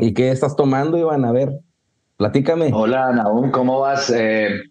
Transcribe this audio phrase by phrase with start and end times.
[0.00, 1.24] ¿Y qué estás tomando, Iván?
[1.24, 1.60] A ver,
[2.16, 2.70] platícame.
[2.72, 4.10] Hola, Naum, ¿cómo vas?
[4.10, 4.62] Eh,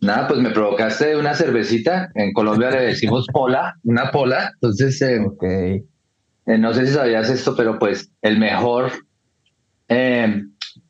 [0.00, 2.10] nada, pues me provocaste una cervecita.
[2.14, 4.50] En Colombia le decimos pola, una pola.
[4.54, 5.84] Entonces, eh,
[6.46, 8.92] eh, no sé si sabías esto, pero pues el mejor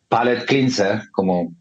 [0.09, 1.53] palette cleanser, como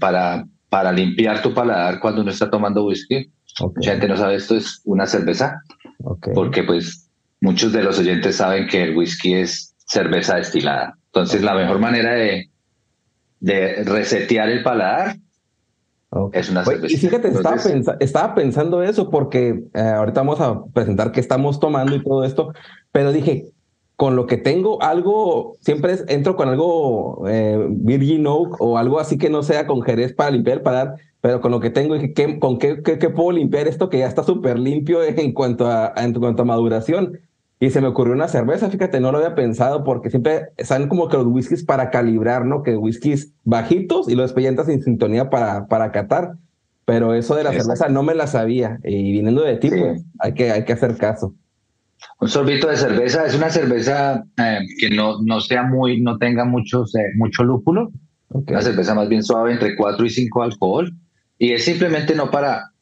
[0.00, 3.30] para, para limpiar tu paladar cuando uno está tomando whisky.
[3.60, 5.60] Mucha gente no sabe esto, es una cerveza.
[6.34, 10.96] Porque pues muchos de los oyentes saben que el whisky es cerveza destilada.
[11.14, 12.50] Entonces, la mejor manera de,
[13.40, 15.16] de resetear el paladar
[16.32, 16.94] es una cerveza.
[16.94, 17.30] Y fíjate,
[18.00, 22.52] estaba, pensando eso porque eh, ahorita vamos a presentar qué estamos tomando y todo esto,
[22.92, 23.52] pero dije,
[23.96, 29.18] con lo que tengo, algo, siempre entro con algo eh, Virgin Oak o algo así
[29.18, 32.12] que no sea con Jerez para limpiar el paladar, pero con lo que tengo, dije,
[32.12, 35.92] ¿qué, ¿con qué, qué, puedo limpiar esto que ya está súper limpio en cuanto, a,
[35.96, 37.20] en cuanto a maduración?
[37.62, 41.08] Y se me ocurrió una cerveza, fíjate, no lo había pensado porque siempre salen como
[41.08, 42.64] que los whiskies para calibrar, ¿no?
[42.64, 46.32] Que whiskies bajitos y los después sin sintonía para, para catar.
[46.84, 48.80] Pero eso de la cerveza no me la sabía.
[48.82, 51.36] Y viniendo de ti, pues, hay que, hay que hacer caso.
[52.20, 56.44] Un sorbito de cerveza es una cerveza eh, que no, no sea muy, no tenga
[56.44, 57.92] muchos, eh, mucho lúpulo.
[58.30, 60.92] Una cerveza más bien suave, entre 4 y 5 alcohol.
[61.38, 62.72] Y es simplemente no para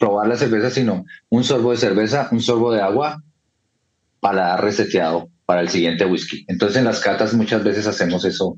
[0.00, 3.22] probar la cerveza, sino un sorbo de cerveza, un sorbo de agua,
[4.20, 6.44] para reseteado para el siguiente whisky.
[6.48, 8.56] Entonces en las catas muchas veces hacemos eso,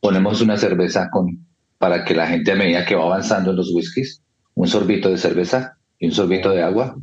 [0.00, 1.46] ponemos una cerveza con
[1.78, 4.22] para que la gente a medida que va avanzando en los whiskies,
[4.54, 6.96] un sorbito de cerveza y un sorbito de agua.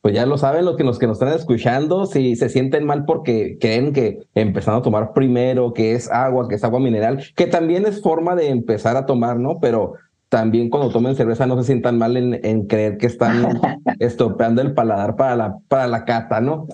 [0.00, 3.04] Pues ya lo saben los que, los que nos están escuchando, si se sienten mal
[3.04, 7.46] porque creen que empezando a tomar primero, que es agua, que es agua mineral, que
[7.46, 9.58] también es forma de empezar a tomar, ¿no?
[9.60, 9.94] Pero
[10.28, 13.60] también cuando tomen cerveza no se sientan mal en, creer que están
[13.98, 16.66] estropeando el paladar para la, para la cata, ¿no?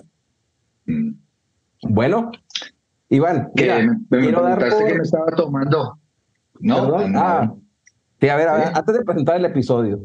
[0.85, 1.11] Mm.
[1.87, 2.31] Bueno,
[3.09, 3.79] Iván, mira,
[4.09, 4.85] me, quiero dar por...
[4.85, 5.99] que me estaba tomando.
[6.59, 7.53] No, Ah,
[8.19, 9.99] sí, a ver, a ver, antes de presentar el episodio.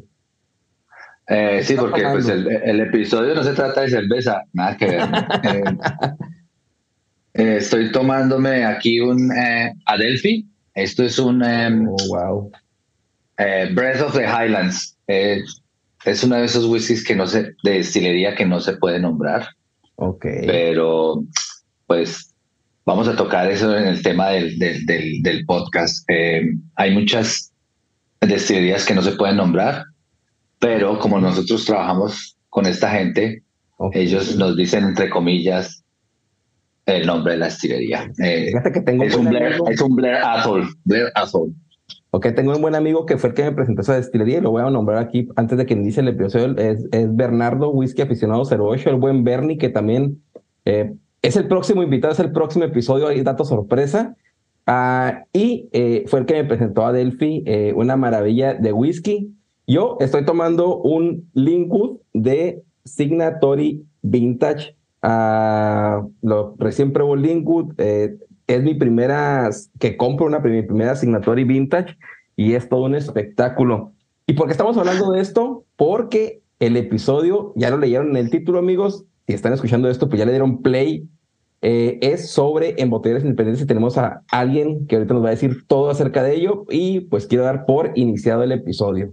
[1.27, 5.03] Eh, sí, porque pues, el, episodio no se trata de cerveza, nada que ver.
[7.33, 9.31] Eh, eh, estoy tomándome aquí un
[9.87, 10.51] Adelphi.
[10.75, 12.53] Esto es un em, oh, wow.
[13.41, 15.43] Eh, Breath of the Highlands eh,
[16.05, 19.49] es uno de esos whiskies que no se, de destilería que no se puede nombrar.
[19.97, 20.27] Ok.
[20.47, 21.25] Pero,
[21.87, 22.35] pues,
[22.85, 26.05] vamos a tocar eso en el tema del, del, podcast.
[26.11, 27.51] Eh, hay muchas
[28.21, 29.85] destilerías que no se pueden nombrar,
[30.59, 33.43] pero como nosotros trabajamos con esta gente,
[33.93, 35.83] ellos nos dicen, entre comillas,
[36.85, 38.11] el nombre de la destilería.
[38.17, 40.69] Fíjate que tengo es, un Blair, es un Blair Athol.
[40.85, 41.55] Blair Athol.
[42.13, 44.51] Ok, tengo un buen amigo que fue el que me presentó esa destilería y lo
[44.51, 46.57] voy a nombrar aquí antes de que inicie el episodio.
[46.57, 50.21] Es, es Bernardo Whisky Aficionado 08, el buen Bernie, que también
[50.65, 54.17] eh, es el próximo invitado, es el próximo episodio, hay dato sorpresa.
[54.67, 59.33] Ah, y eh, fue el que me presentó a Delphi, eh, una maravilla de whisky.
[59.69, 64.77] Yo estoy tomando un Linkwood de Signatory Vintage.
[65.03, 67.73] Uh, lo recién probó Linkwood
[68.55, 71.97] es mi primera, que compro una primera y vintage
[72.37, 73.93] y es todo un espectáculo.
[74.27, 75.65] ¿Y por qué estamos hablando de esto?
[75.77, 80.19] Porque el episodio, ya lo leyeron en el título, amigos, si están escuchando esto, pues
[80.19, 81.09] ya le dieron play.
[81.63, 85.67] Eh, es sobre embotelladas independientes y tenemos a alguien que ahorita nos va a decir
[85.67, 89.13] todo acerca de ello y pues quiero dar por iniciado el episodio.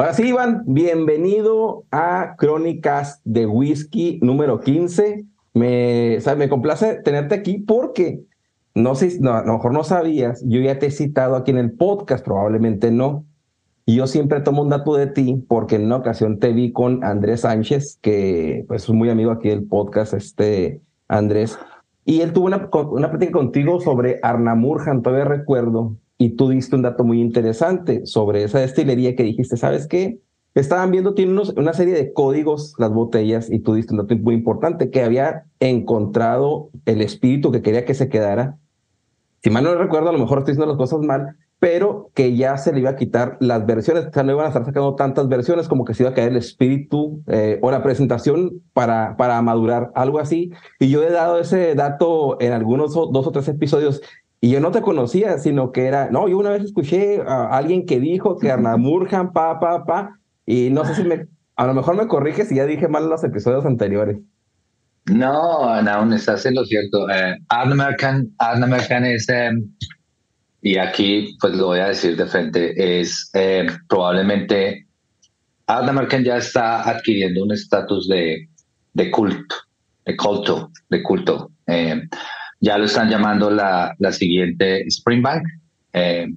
[0.00, 5.26] Ahora sí, Iván, bienvenido a Crónicas de Whisky número 15.
[5.52, 8.22] Me, me complace tenerte aquí porque
[8.74, 11.58] no sé, no, a lo mejor no sabías, yo ya te he citado aquí en
[11.58, 13.26] el podcast, probablemente no.
[13.84, 17.04] Y yo siempre tomo un dato de ti porque en una ocasión te vi con
[17.04, 21.58] Andrés Sánchez, que pues, es muy amigo aquí del podcast, este Andrés,
[22.06, 26.82] y él tuvo una, una plática contigo sobre Arnamurjan, todavía recuerdo, y tú diste un
[26.82, 30.20] dato muy interesante sobre esa destilería que dijiste, ¿sabes qué?
[30.54, 34.34] Estaban viendo, tiene una serie de códigos las botellas y tú diste un dato muy
[34.34, 38.58] importante, que había encontrado el espíritu que quería que se quedara.
[39.42, 42.58] Si mal no recuerdo, a lo mejor estoy diciendo las cosas mal, pero que ya
[42.58, 45.26] se le iba a quitar las versiones, o sea, no iban a estar sacando tantas
[45.26, 49.40] versiones como que se iba a caer el espíritu eh, o la presentación para, para
[49.40, 50.52] madurar, algo así.
[50.78, 54.02] Y yo he dado ese dato en algunos dos o tres episodios
[54.40, 57.84] y yo no te conocía, sino que era, no, yo una vez escuché a alguien
[57.84, 61.26] que dijo que Arnamurjan, pa, pa, pa, y no sé si me,
[61.56, 64.18] a lo mejor me corriges si ya dije mal los episodios anteriores.
[65.06, 67.08] No, aún estás en lo cierto.
[67.10, 69.70] Eh, American, American es, em,
[70.62, 74.86] y aquí pues lo voy a decir de frente, es eh, probablemente
[75.66, 78.48] Art American ya está adquiriendo un estatus de,
[78.94, 79.54] de culto,
[80.04, 81.50] de culto, de culto.
[82.60, 85.46] Eh, ya lo están llamando la, la siguiente Springbank.
[85.92, 86.28] Eh,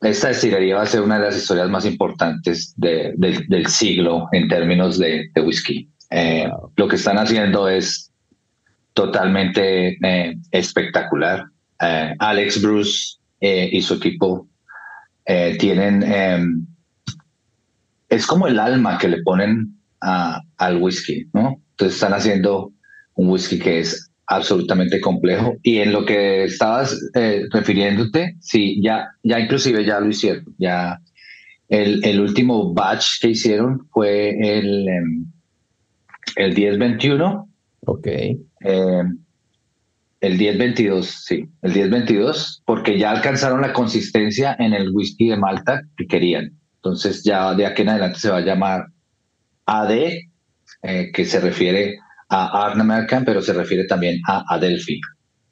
[0.00, 4.98] esta destilería va a ser una de las historias más importantes del siglo en términos
[4.98, 5.90] de, whisky.
[6.10, 8.10] Eh, lo que están haciendo es
[8.94, 11.46] totalmente eh, espectacular.
[11.80, 14.46] Eh, Alex Bruce y su equipo
[15.58, 16.66] tienen, em,
[18.08, 21.60] es como el alma que le ponen al whisky, ¿no?
[21.70, 22.72] Entonces están haciendo
[23.14, 25.56] un whisky que es absolutamente complejo.
[25.62, 30.44] Y en lo que estabas eh, refiriéndote, sí, ya, ya inclusive ya lo hicieron.
[30.56, 31.00] Ya
[31.68, 35.26] el, el último batch que hicieron fue el, em,
[36.36, 37.48] el 1021.
[37.80, 38.06] Ok.
[38.06, 39.18] Em,
[40.20, 45.82] el 1022, sí, el 1022, porque ya alcanzaron la consistencia en el whisky de Malta
[45.96, 46.52] que querían.
[46.76, 48.86] Entonces ya de aquí en adelante se va a llamar
[49.66, 49.90] AD,
[50.82, 51.98] eh, que se refiere
[52.30, 55.00] a Art American, pero se refiere también a Adelphi,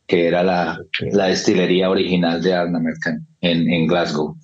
[0.07, 0.81] que era la,
[1.13, 4.37] la destilería original de Art American en, en Glasgow.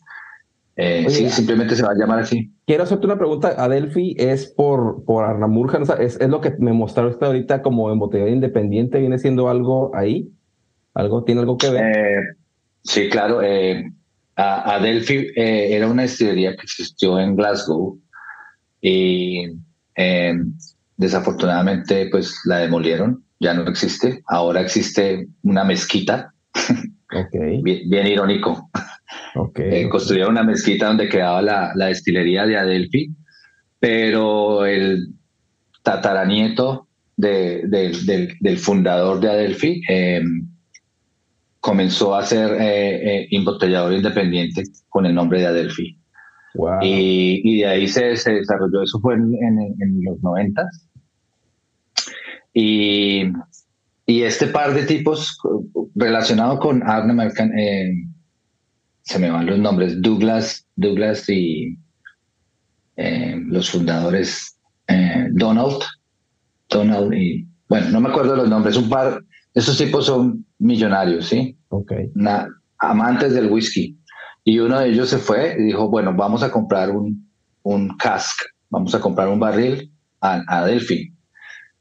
[0.76, 2.50] Eh, sí, simplemente se va a llamar así.
[2.66, 3.54] Quiero hacerte una pregunta.
[3.56, 7.62] Adelphi es por, por Arnamurjan, o sea, es, es, lo que me mostraron usted ahorita
[7.62, 10.28] como embotellado independiente, ¿viene siendo algo ahí?
[10.94, 11.96] ¿Algo, ¿Tiene algo que ver?
[11.96, 12.20] Eh,
[12.82, 13.40] sí, claro.
[13.42, 13.84] Eh,
[14.34, 18.00] Adelphi eh, era una destilería que existió en Glasgow
[18.80, 19.46] y
[20.96, 24.22] Desafortunadamente, pues la demolieron, ya no existe.
[24.26, 26.32] Ahora existe una mezquita.
[27.62, 28.70] bien, irónico.
[29.34, 33.10] Okay, eh, construyeron una mezquita donde quedaba la, la, destilería de Adelphi,
[33.78, 35.08] pero el
[35.82, 37.62] tataranieto de,
[38.40, 40.48] del, fundador de Adelphi em,
[41.60, 45.98] comenzó a ser eh, eh, embotellador independiente con el nombre de Adelphi.
[46.82, 50.88] Y, de ahí se, se, desarrolló, eso fue en, en, los noventas.
[52.52, 53.25] Y,
[54.06, 55.38] y este par de tipos
[55.94, 57.92] relacionado con Arne American, eh,
[59.02, 61.76] se me van los nombres, Douglas, Douglas y
[62.96, 64.56] eh, los fundadores
[64.88, 65.82] eh, Donald,
[66.68, 71.56] Donald y, bueno, no me acuerdo los nombres, un par, estos tipos son millonarios, ¿sí?
[71.68, 71.92] Ok.
[72.78, 73.99] amantes del whisky.
[74.44, 77.28] Y uno de ellos se fue y dijo, bueno, vamos a comprar un,
[77.62, 78.38] un cask,
[78.70, 81.14] vamos a comprar un barril a, a Delphi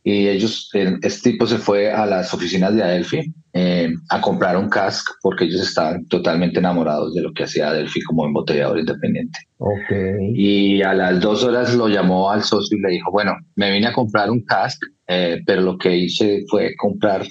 [0.05, 4.67] y ellos, este tipo se fue a las oficinas de Adelphi eh, a comprar un
[4.67, 9.39] cask porque ellos estaban totalmente enamorados de lo que hacía Adelphi como embotellador independiente.
[9.57, 10.33] Okay.
[10.35, 13.87] Y a las dos horas lo llamó al socio y le dijo, bueno, me vine
[13.87, 14.77] a comprar un cask,
[15.07, 17.25] eh, pero lo que hice fue comprar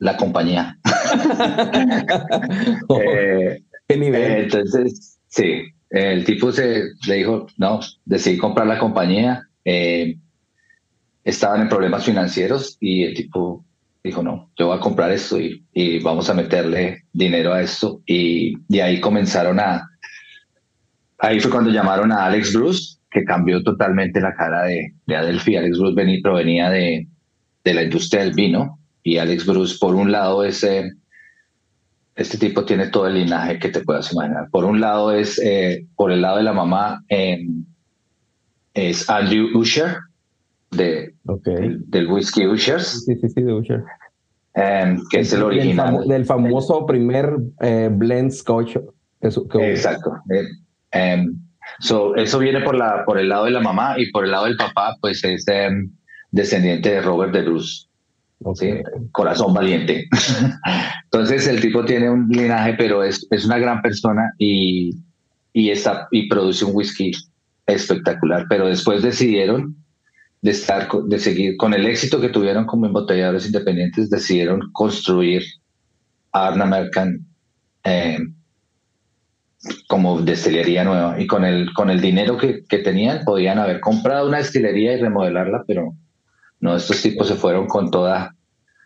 [0.00, 0.78] la compañía.
[3.02, 9.48] Eh, Entonces, sí, el tipo se le dijo, no, decidí comprar la compañía.
[9.64, 10.16] Eh,
[11.24, 13.64] estaban en problemas financieros y el tipo
[14.02, 18.00] dijo, no, yo voy a comprar esto y, vamos a meterle dinero a esto.
[18.06, 19.86] Y, y ahí comenzaron a...
[21.18, 25.56] Ahí fue cuando llamaron a Alex Bruce, que cambió totalmente la cara de, de Adelphi.
[25.56, 27.08] Alex Bruce venía, provenía de,
[27.62, 30.62] de la industria del vino y Alex Bruce, por un lado, es...
[30.62, 30.92] Eh,
[32.20, 34.50] este tipo tiene todo el linaje que te puedas imaginar.
[34.50, 37.46] Por un lado es, eh, por el lado de la mamá, eh,
[38.74, 39.96] es Andrew Usher,
[40.70, 43.06] de, del whisky Ushers.
[43.06, 43.84] Sí, sí, sí, de Usher.
[44.54, 45.86] Um, que es el original.
[45.86, 48.76] Del, famo del famoso primer eh, blend scotch.
[49.50, 49.70] Que...
[49.70, 50.12] Exacto.
[50.92, 51.40] Um,
[51.78, 54.44] so, eso viene por, la, por el lado de la mamá y por el lado
[54.44, 55.46] del papá, pues es
[56.32, 57.86] descendiente de Robert de Bruce.
[59.12, 60.08] Corazón valiente.
[61.04, 64.96] Entonces el tipo tiene un linaje, pero es, es una gran persona y,
[65.52, 67.12] y, está, y produce un whisky
[67.66, 68.46] espectacular.
[68.48, 69.76] Pero después decidieron
[70.42, 75.42] de estar, de seguir con el éxito que tuvieron como embotelladores independientes, decidieron construir
[76.32, 77.26] Arna American
[77.84, 78.18] eh,
[79.88, 81.20] como destilería nueva.
[81.20, 85.00] Y con el, con el dinero que, que, tenían, podían haber comprado una destilería y
[85.00, 85.94] remodelarla, pero
[86.60, 88.36] no, estos tipos se fueron con toda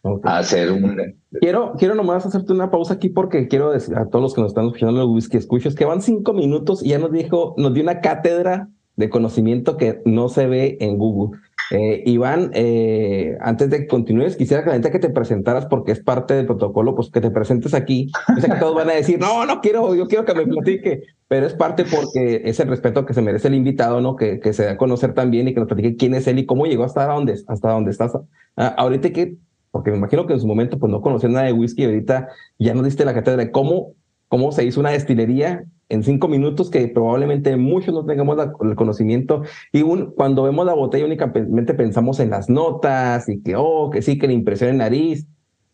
[0.03, 0.31] okay.
[0.31, 0.97] a hacer un...
[1.41, 4.51] Quiero, quiero nomás hacerte una pausa aquí porque quiero decir a todos los que nos
[4.53, 7.83] están escuchando los whisky escuchos que van cinco minutos y ya nos dijo, nos dio
[7.83, 11.39] una cátedra de conocimiento que no se ve en Google.
[11.71, 15.93] Eh, Iván, eh, antes de que continúes, quisiera que la gente que te presentaras porque
[15.93, 18.11] es parte del protocolo, pues que te presentes aquí.
[18.35, 21.03] Yo sé que todos van a decir, no, no quiero, yo quiero que me platique,
[21.29, 24.17] pero es parte porque es el respeto que se merece el invitado, ¿no?
[24.17, 26.47] Que, que se da a conocer también y que nos platique quién es él y
[26.47, 28.13] cómo llegó hasta donde, hasta donde estás.
[28.57, 29.37] Ah, ahorita que,
[29.71, 32.29] porque me imagino que en su momento pues no conocía nada de whisky ahorita
[32.59, 33.95] ya nos diste la cátedra de cómo,
[34.29, 38.75] cómo se hizo una destilería en cinco minutos que probablemente muchos no tengamos la, el
[38.75, 43.91] conocimiento y un, cuando vemos la botella únicamente pensamos en las notas y que, oh,
[43.91, 45.27] que sí, que la impresión en nariz,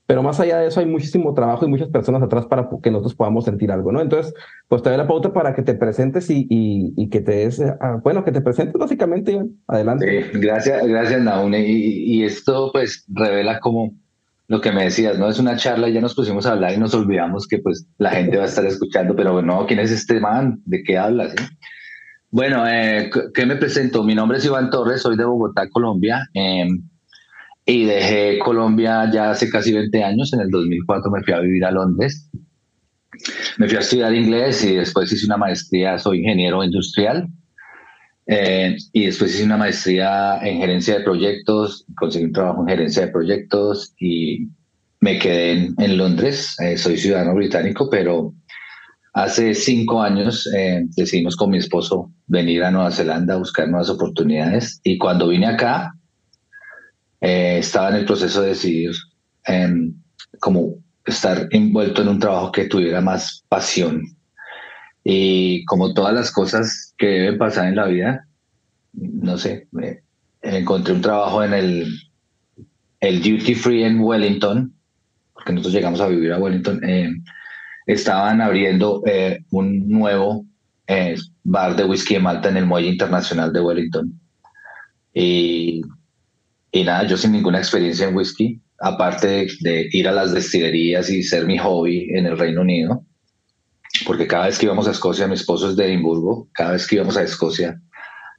[0.06, 3.14] pero más allá de eso hay muchísimo trabajo y muchas personas atrás para que nosotros
[3.14, 4.00] podamos sentir algo, ¿no?
[4.00, 4.34] Entonces,
[4.66, 7.60] pues te doy la pauta para que te presentes y, y, y que te des,
[7.60, 10.24] ah, bueno, que te presentes básicamente, adelante.
[10.32, 13.92] Sí, gracias, gracias Naune, y, y esto pues revela cómo
[14.50, 15.28] lo que me decías, ¿no?
[15.28, 18.10] Es una charla y ya nos pusimos a hablar y nos olvidamos que pues la
[18.10, 20.60] gente va a estar escuchando, pero bueno, ¿quién es este man?
[20.64, 21.36] ¿De qué hablas?
[22.32, 24.02] Bueno, eh, ¿qué me presento?
[24.02, 26.66] Mi nombre es Iván Torres, soy de Bogotá, Colombia, eh,
[27.64, 31.64] y dejé Colombia ya hace casi 20 años, en el 2004 me fui a vivir
[31.64, 32.28] a Londres,
[33.56, 37.28] me fui a estudiar inglés y después hice una maestría, soy ingeniero industrial,
[38.32, 43.06] eh, y después hice una maestría en gerencia de proyectos, conseguí un trabajo en gerencia
[43.06, 44.46] de proyectos y
[45.00, 46.54] me quedé en, Londres.
[46.60, 48.32] Eh, soy ciudadano británico, pero
[49.14, 53.90] hace cinco años eh, decidimos con mi esposo venir a Nueva Zelanda a buscar nuevas
[53.90, 54.80] oportunidades.
[54.84, 55.92] Y cuando vine acá,
[57.20, 58.92] eh, estaba en el proceso de decidir
[59.44, 59.92] em,
[60.38, 64.19] como estar envuelto en un trabajo que tuviera más pasión
[65.04, 68.26] y como todas las cosas que deben pasar en la vida,
[68.92, 69.68] no sé,
[70.42, 71.94] encontré un trabajo en el,
[73.00, 74.74] el Duty Free en Wellington,
[75.32, 76.80] porque nosotros llegamos a vivir a Wellington.
[76.84, 77.12] Eh,
[77.86, 80.44] estaban abriendo eh, un nuevo
[80.86, 84.20] eh, bar de whisky de Malta en el Muelle Internacional de Wellington.
[85.14, 85.80] Y,
[86.72, 91.08] y nada, yo sin ninguna experiencia en whisky, aparte de, de ir a las destilerías
[91.08, 93.04] y ser mi hobby en el Reino Unido
[94.06, 96.96] porque cada vez que íbamos a Escocia, mi esposo es de Edimburgo, cada vez que
[96.96, 97.80] íbamos a Escocia,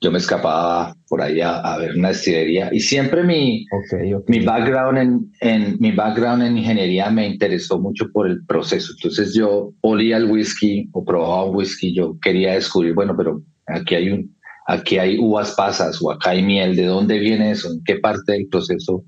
[0.02, 4.40] yo me escapaba por ahí a, a ver una destilería y siempre mi, okay, okay.
[4.40, 8.94] mi, background en, en, mi background en ingeniería me interesó mucho por el proceso.
[8.98, 13.94] Entonces yo olía el whisky o probaba un whisky, yo quería descubrir, bueno, pero aquí
[13.94, 14.36] hay, un,
[14.68, 17.72] aquí hay uvas pasas o acá hay miel, ¿de dónde viene eso?
[17.72, 19.06] ¿En qué parte del proceso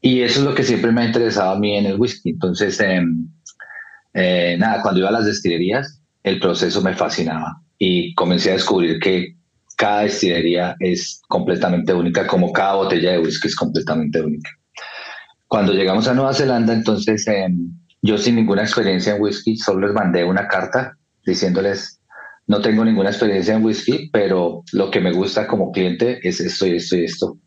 [0.00, 2.30] Y eso es lo que siempre me ha interesado a mí en el whisky.
[2.30, 3.28] Entonces, em,
[4.20, 8.98] eh, nada, cuando iba a las destilerías, el proceso me fascinaba y comencé a descubrir
[8.98, 9.36] que
[9.76, 14.50] cada destilería es completamente única, como cada botella de whisky es completamente única.
[15.46, 17.70] Cuando llegamos a Nueva Zelanda, entonces em,
[18.02, 22.00] yo sin ninguna experiencia en whisky, solo les mandé una carta diciéndoles,
[22.48, 26.66] no tengo ninguna experiencia en whisky, pero lo que me gusta como cliente es esto
[26.66, 27.38] y esto y esto.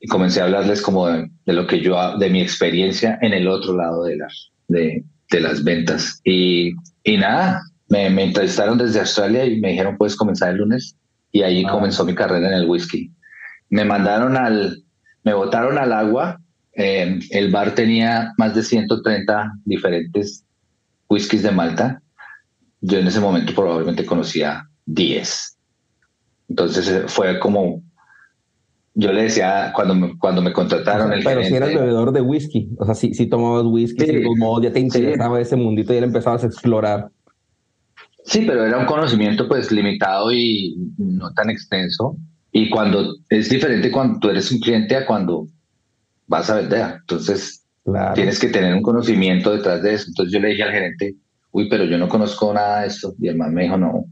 [0.00, 3.76] Y comencé a hablarles como de, lo que yo, de mi experiencia en el otro
[3.76, 6.20] lado de, las de, de las ventas.
[6.24, 6.72] Y,
[7.04, 10.96] y nada, me, me, entrevistaron desde Australia y me dijeron, puedes comenzar el lunes.
[11.32, 11.70] Y ahí ah.
[11.70, 13.10] comenzó mi carrera en el whisky.
[13.68, 14.82] Me mandaron al,
[15.22, 16.40] me botaron al agua.
[16.74, 20.44] Eh, el bar tenía más de 130 diferentes
[21.08, 22.02] whiskies de Malta.
[22.80, 25.56] Yo en ese momento probablemente conocía 10.
[26.48, 27.82] Entonces eh, fue como
[28.94, 32.70] yo le decía cuando me, cuando me contrataron el Pero si eras bebedor de whisky,
[32.78, 34.22] o sea, si, si tomabas whisky, sí,
[34.62, 37.10] ya te interesaba ese mundito y ya empezabas a explorar.
[38.24, 42.16] Sí, pero era un conocimiento pues limitado y no tan extenso.
[42.52, 45.46] Y cuando es diferente cuando tú eres un cliente a cuando
[46.26, 46.96] vas a vender.
[47.00, 47.64] Entonces
[48.14, 50.06] tienes que tener un conocimiento detrás de eso.
[50.08, 51.16] Entonces yo le dije al gerente,
[51.52, 53.14] uy, pero yo no conozco nada de esto.
[53.20, 54.04] Y el man me dijo, no,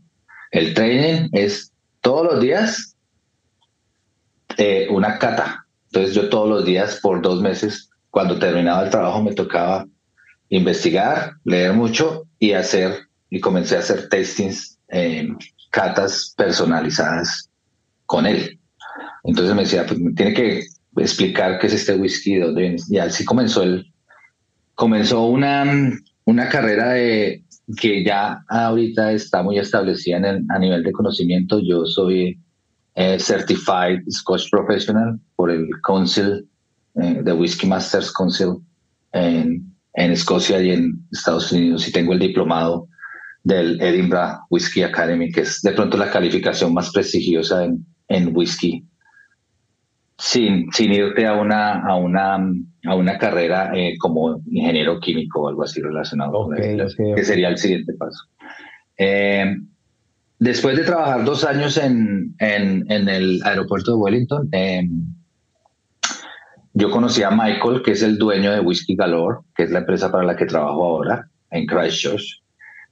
[0.51, 2.97] el training es todos los días
[4.59, 5.67] eh, una cata.
[5.87, 9.87] Entonces yo todos los días por dos meses, cuando terminaba el trabajo, me tocaba
[10.51, 15.29] investigar, leer mucho y hacer, y comencé a hacer tastings, eh,
[15.71, 17.49] catas personalizadas
[18.07, 18.59] con él.
[19.25, 20.65] Entonces me decía, pues me tiene que
[20.97, 22.77] explicar qué es este whisky, de dónde viene.
[22.89, 23.93] Y así comenzó el,
[24.75, 25.65] comenzó una,
[26.25, 27.45] una carrera de,
[27.77, 31.61] que ya ahorita está muy establecida en a nivel de conocimiento.
[31.61, 32.41] Yo soy
[32.99, 36.45] eh, Certified Scotch Professional por el Council,
[37.01, 38.57] eh, de Whiskey Masters Council
[39.13, 42.89] en, en, Escocia y en Estados Unidos y tengo el diplomado
[43.45, 48.85] del Edinburgh Whisky Academy, que es de pronto la calificación más prestigiosa en, en whisky.
[50.19, 55.49] Sin, sin irte a una, a una, a una carrera eh, como ingeniero químico o
[55.49, 58.25] algo así relacionado con eso, que sería el siguiente paso.
[60.39, 65.07] Después de trabajar dos años en, en, el aeropuerto de Wellington, em,
[66.75, 70.13] yo conocí a Michael, que es el dueño de Whiskey Galore, que es la empresa
[70.13, 72.41] para la que trabajo ahora en Christchurch.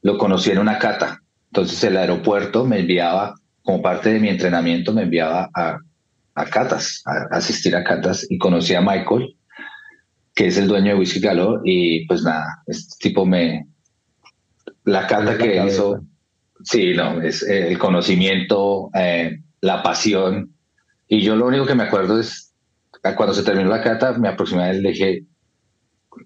[0.02, 1.22] Lo conocí en una cata.
[1.52, 5.78] Entonces el aeropuerto me enviaba, como parte de mi entrenamiento, me enviaba a,
[6.34, 9.36] a catas, a, asistir a catas y conocí a Michael,
[10.34, 13.68] que es el dueño de Whiskey Galore y pues nada, este tipo me...
[14.82, 16.00] La cata que hizo
[16.66, 20.52] Sí, no, es eh, el conocimiento, eh, la pasión.
[21.06, 22.52] Y yo lo único que me acuerdo es,
[23.16, 25.24] cuando se terminó la cata, me aproximé a él y le dije,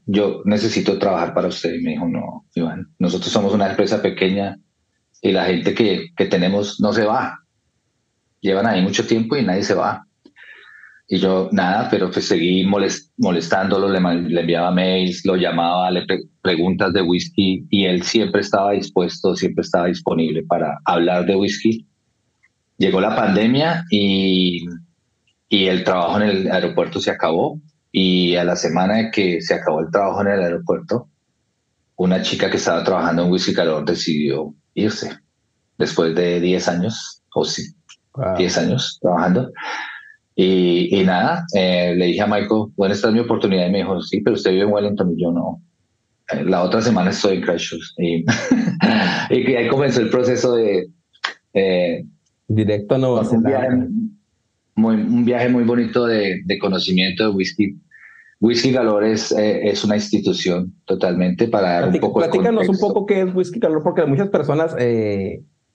[0.07, 1.75] yo necesito trabajar para usted.
[1.75, 4.57] Y me dijo, no, Iván, nosotros somos una empresa pequeña
[5.21, 7.39] y la gente que, que tenemos no se va.
[8.41, 10.07] Llevan ahí mucho tiempo y nadie se va.
[11.13, 16.07] Y yo, nada, pero pues seguí molestándolo, le, enviaba mails, lo llamaba, le
[16.41, 21.85] preguntas de whisky y él siempre estaba dispuesto, siempre estaba disponible para hablar de whisky.
[22.79, 24.65] Llegó la pandemia y,
[25.49, 29.55] y el trabajo en el aeropuerto se acabó y a la semana de que se
[29.55, 31.09] acabó el trabajo en el aeropuerto,
[31.97, 35.19] una chica que estaba trabajando en Whisky Calor decidió irse
[35.77, 37.65] después de 10 años, o sí,
[38.39, 39.51] 10 años trabajando.
[40.37, 43.67] Y, nada, eh, le dije a Michael, bueno, esta es mi oportunidad.
[43.67, 45.61] Y me dijo, sí, pero usted vive en Wellington y yo no.
[46.33, 47.95] Eh, la otra semana estoy en Christchurch.
[47.99, 48.25] Y,
[49.31, 50.89] y ahí comenzó el proceso de...
[51.53, 52.05] Eh,
[52.49, 53.69] Directo a Nueva un viaje,
[54.75, 57.77] muy, un viaje muy bonito de, de conocimiento de whisky.
[58.41, 63.21] Whisky Galore es, es una institución totalmente para dar un poco Platícanos un poco qué
[63.21, 64.75] es Whisky Galore, porque muchas personas,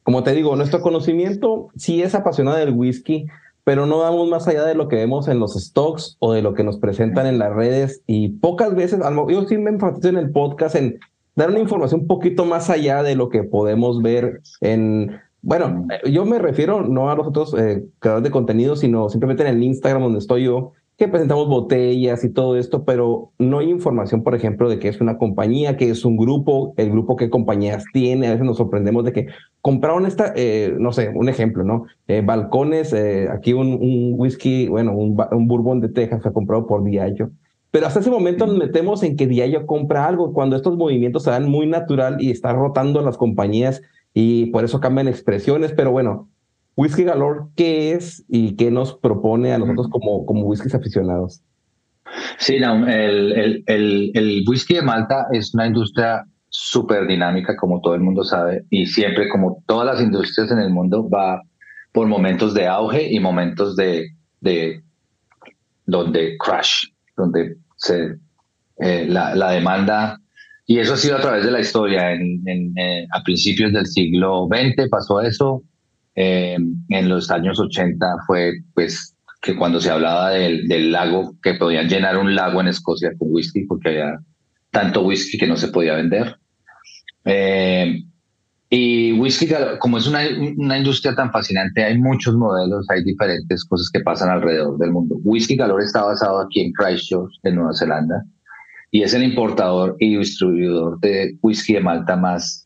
[0.02, 3.28] como te digo, nuestro conocimiento sí es apasionado del whisky,
[3.66, 6.54] pero no damos más allá de lo que vemos en los stocks o de lo
[6.54, 8.04] que nos presentan en las redes.
[8.06, 11.00] Y pocas veces, yo sí me enfatizo en el podcast en
[11.36, 16.26] dar una información un poquito más allá de lo que podemos ver en, bueno, yo
[16.26, 20.04] me refiero no a los otros eh, creadores de contenido, sino simplemente en el Instagram
[20.04, 24.70] donde estoy yo, que presentamos botellas y todo esto, pero no hay información, por ejemplo,
[24.70, 28.28] de que es una compañía, que es un grupo, el grupo qué compañías tiene.
[28.28, 29.28] A veces nos sorprendemos de que
[29.62, 31.86] compraron esta, eh, no sé, un ejemplo, ¿no?
[32.08, 36.66] Eh, balcones, eh, aquí un, un, whisky, bueno, un, un bourbon de Texas fue comprado
[36.66, 37.30] por Diageo.
[37.72, 41.32] Pero hasta ese momento nos metemos en que Diageo compra algo, cuando estos movimientos se
[41.32, 43.82] dan muy natural y está rotando las compañías
[44.14, 46.30] y por eso cambian expresiones, pero bueno,
[46.76, 51.42] Whisky Galore, ¿qué es y qué nos propone a nosotros como, como whiskies aficionados?
[52.38, 57.82] Sí, no, el, el, el, el whisky de Malta es una industria súper dinámica, como
[57.82, 61.42] todo el mundo sabe, y siempre, como todas las industrias en el mundo, va
[61.92, 64.10] por momentos de auge y momentos de,
[64.42, 64.84] de
[65.86, 68.18] donde crash, donde se,
[68.80, 70.20] eh, la, la, demanda,
[70.66, 72.12] y eso ha sido a través de la historia.
[72.14, 75.64] En, en, eh, a principios del siglo XX pasó eso,
[76.16, 76.58] eh,
[76.90, 81.88] en los años 80 fue pues que cuando se hablaba del, del, lago, que podían
[81.88, 84.20] llenar un lago en Escocia con whisky, porque había
[84.72, 86.36] tanto whisky que no se podía vender.
[87.26, 88.02] Eh,
[88.70, 89.48] y whisky,
[89.80, 90.22] como es una,
[90.58, 95.18] una, industria tan fascinante, hay muchos modelos, hay diferentes cosas que pasan alrededor del mundo.
[95.24, 98.24] Whisky Galore está basado aquí en Christchurch, en Nueva Zelanda,
[98.90, 102.65] y es el importador y distribuidor de whisky de Malta más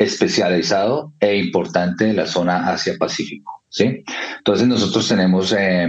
[0.00, 3.62] especializado e importante en la zona Asia-Pacífico.
[3.68, 4.02] ¿sí?
[4.38, 5.88] Entonces nosotros tenemos eh,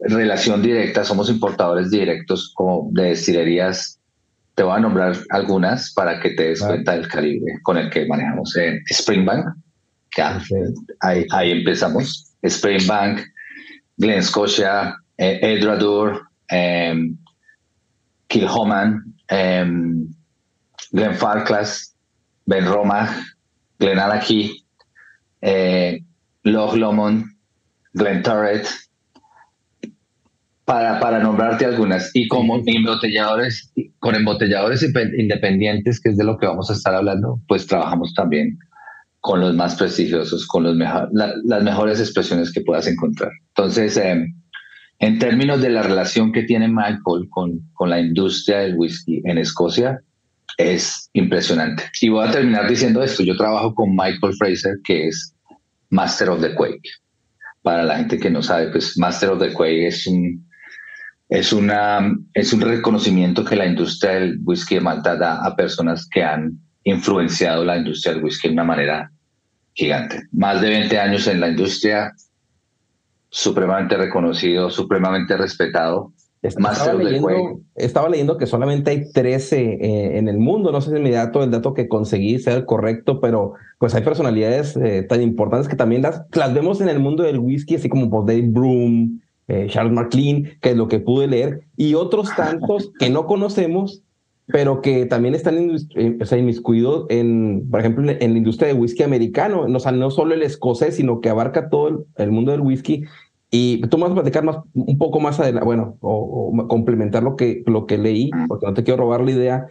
[0.00, 4.00] relación directa, somos importadores directos como de destilerías
[4.54, 8.06] te voy a nombrar algunas para que te des cuenta del calibre con el que
[8.06, 9.46] manejamos eh, Springbank.
[10.16, 10.38] Ya,
[11.00, 12.34] ahí, ahí, empezamos.
[12.42, 13.20] Springbank,
[13.96, 16.94] Glen Scotia, eh, Edradur, eh,
[18.26, 19.64] Kilhoman, eh,
[20.90, 21.94] Glen Farclas,
[22.50, 23.10] Ben Romach,
[23.78, 24.66] Glen Alaki,
[25.40, 26.00] eh,
[26.42, 27.24] Loch Lomond,
[27.94, 28.66] Glen Turret,
[30.64, 32.10] para, para nombrarte algunas.
[32.12, 37.40] Y como embotelladores, con embotelladores independientes, que es de lo que vamos a estar hablando,
[37.46, 38.58] pues trabajamos también
[39.20, 43.30] con los más prestigiosos, con los mejor, las mejores expresiones que puedas encontrar.
[43.54, 44.26] Entonces, eh,
[44.98, 49.38] en términos de la relación que tiene Michael con, con la industria del whisky en
[49.38, 50.00] Escocia,
[50.56, 51.84] es impresionante.
[52.00, 53.22] Y voy a terminar diciendo esto.
[53.22, 55.34] Yo trabajo con Michael Fraser, que es
[55.90, 56.88] Master of the Quake.
[57.62, 60.46] Para la gente que no sabe, pues Master of the Quake es un,
[61.28, 66.08] es, una, es un reconocimiento que la industria del whisky de Malta da a personas
[66.08, 69.12] que han influenciado la industria del whisky de una manera
[69.74, 70.22] gigante.
[70.32, 72.12] Más de 20 años en la industria,
[73.30, 76.12] supremamente reconocido, supremamente respetado.
[76.42, 80.72] Estaba leyendo, estaba leyendo, que solamente hay 13 eh, en el mundo.
[80.72, 84.02] No sé si mi dato, el dato que conseguí sea el correcto, pero pues hay
[84.02, 87.88] personalidades eh, tan importantes que también las, las vemos en el mundo del whisky, así
[87.90, 92.34] como pues, Dave Broom, eh, Charles McLean, que es lo que pude leer, y otros
[92.36, 94.02] tantos que no conocemos,
[94.46, 95.70] pero que también están
[96.20, 100.10] o sea, inmiscuidos en, por ejemplo, en la industria de whisky americano, o sea, no
[100.10, 103.04] solo el escocés, sino que abarca todo el, mundo del whisky.
[103.50, 107.36] Y tú me vas a platicar más, un poco más adelante, bueno, o, complementar lo
[107.36, 109.66] que, lo que leí, porque no te quiero robar la idea,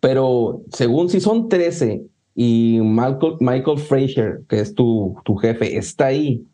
[0.00, 2.02] pero según si son 13
[2.34, 6.46] y Michael, Michael Fraser, que es tu, tu jefe, está ahí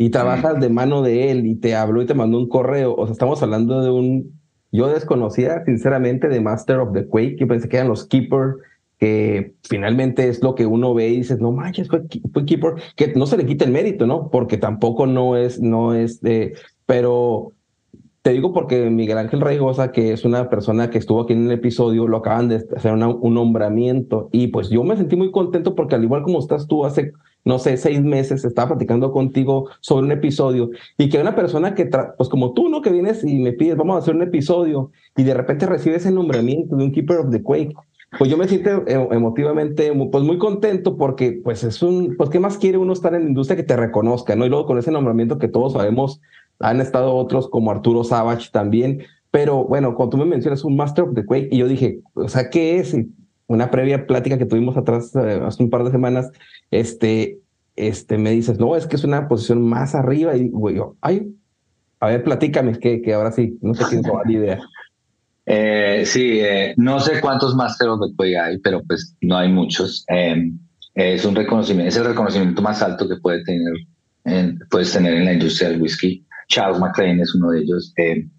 [0.00, 2.94] y trabajas de mano de él y te habló y te mandó un correo.
[2.96, 4.40] O sea, estamos hablando de un.
[4.72, 7.36] Yo desconocía, sinceramente, de Master of the Quake.
[7.38, 8.54] Yo pensé que eran los Keeper,
[9.00, 12.74] que finalmente es lo que uno ve y dices, no manches, fue, Keeper.
[12.96, 14.28] Que no se le quita el mérito, ¿no?
[14.30, 16.54] Porque tampoco no es, no es de.
[16.84, 17.52] Pero
[18.20, 21.52] te digo porque Miguel Ángel Reygosa, que es una persona que estuvo aquí en el
[21.52, 25.94] episodio, lo acaban de hacer un nombramiento y pues yo me sentí muy contento porque
[25.94, 27.12] al igual como estás tú hace
[27.44, 31.88] no sé, seis meses, estaba platicando contigo sobre un episodio y que una persona que,
[32.16, 32.82] pues como tú, ¿no?
[32.82, 36.14] Que vienes y me pides, vamos a hacer un episodio y de repente recibes el
[36.14, 37.74] nombramiento de un Keeper of the Quake.
[38.18, 42.58] Pues yo me siento emotivamente pues muy contento porque pues es un, pues qué más
[42.58, 44.44] quiere uno estar en la industria que te reconozca, ¿no?
[44.44, 46.20] Y luego con ese nombramiento que todos sabemos,
[46.58, 51.04] han estado otros como Arturo Savage también, pero bueno, cuando tú me mencionas un Master
[51.04, 52.96] of the Quake y yo dije, o sea, ¿qué es?
[53.50, 56.30] una previa plática que tuvimos atrás eh, hace un par de semanas,
[56.70, 57.40] este,
[57.74, 61.34] este, me dices, no, es que es una posición más arriba y güey, yo, ay,
[61.98, 64.60] a ver, platícame, que, que ahora sí, no sé quién la idea.
[65.52, 70.04] Eh, sí, eh, no sé cuántos másteres de Quake hay, pero pues no hay muchos.
[70.06, 70.56] Em,
[70.94, 73.72] es un reconocimiento, es el reconocimiento más alto que puede tener,
[74.26, 76.24] en, puedes tener en la industria del whisky.
[76.46, 77.92] Charles McLean es uno de ellos.
[77.96, 78.30] Em,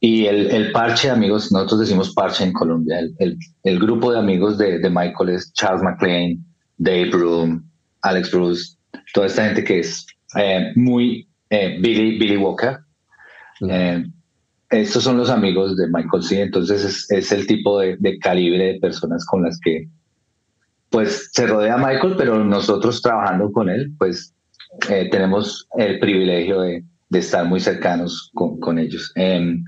[0.00, 3.00] y el, el, parche, amigos, nosotros decimos parche en Colombia.
[3.18, 6.42] El, el, grupo de amigos de, de, Michael es Charles McLean,
[6.78, 7.62] Dave Broom,
[8.00, 8.76] Alex Bruce,
[9.12, 10.06] toda esta gente que es
[10.38, 12.78] eh, muy Billy, Billy Walker.
[13.68, 14.04] Eh,
[14.70, 16.40] estos son los amigos de Michael, sí.
[16.40, 19.88] Entonces es, es el tipo de, de, calibre de personas con las que
[20.88, 24.34] pues se rodea Michael, pero nosotros trabajando con él, pues
[25.10, 29.12] tenemos el privilegio de, de estar muy cercanos con, con ellos.
[29.14, 29.62] Em,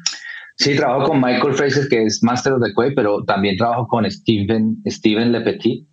[0.57, 4.09] Sí, trabajo con Michael Fraser, que es Master of the Quake, pero también trabajo con
[4.09, 5.87] Steven, Steven Le Petit,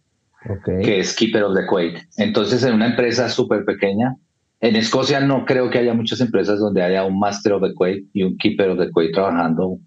[0.84, 2.08] que es Keeper of the Quake.
[2.18, 4.16] Entonces, en una empresa súper pequeña,
[4.62, 8.10] En Escocia no creo que haya muchas empresas donde haya un Master of the Quay
[8.14, 9.78] y un Keeper of the Quay trabajando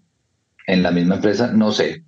[0.65, 2.03] en la misma empresa, no sé,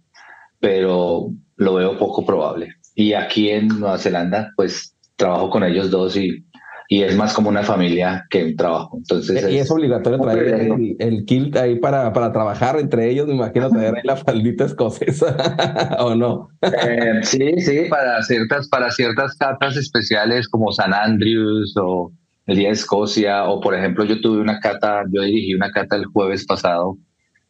[0.60, 2.74] pero lo veo poco probable.
[2.96, 6.44] Y aquí en Nueva Zelanda, pues trabajo con ellos dos y,
[6.88, 8.98] y es más como una familia que un trabajo.
[8.98, 13.36] Entonces, y es, obligatorio traer el, el, kilt ahí para, para trabajar entre ellos, me
[13.36, 16.50] imagino traer ahí la faldita escocesa, ¿o no?
[16.62, 22.12] Eh, sí, sí, para ciertas, para ciertas catas especiales como San Andrews o
[22.46, 25.96] el Día de Escocia, o por ejemplo, yo tuve una cata, yo dirigí una cata
[25.96, 26.98] el jueves pasado,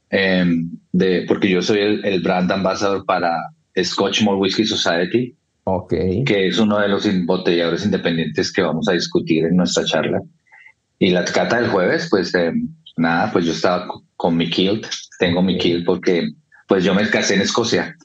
[0.10, 3.36] em, de, porque yo soy el, el brand ambassador para
[3.84, 6.23] Scotch Malt Whisky Society, okay.
[6.23, 10.21] que es uno de los embotelladores independientes que vamos a discutir en nuestra charla.
[10.97, 14.88] Y la cata del jueves, pues em, nada, pues yo estaba con mi kilt,
[15.19, 16.29] tengo mi kilt porque
[16.67, 17.95] pues yo me casé en Escocia.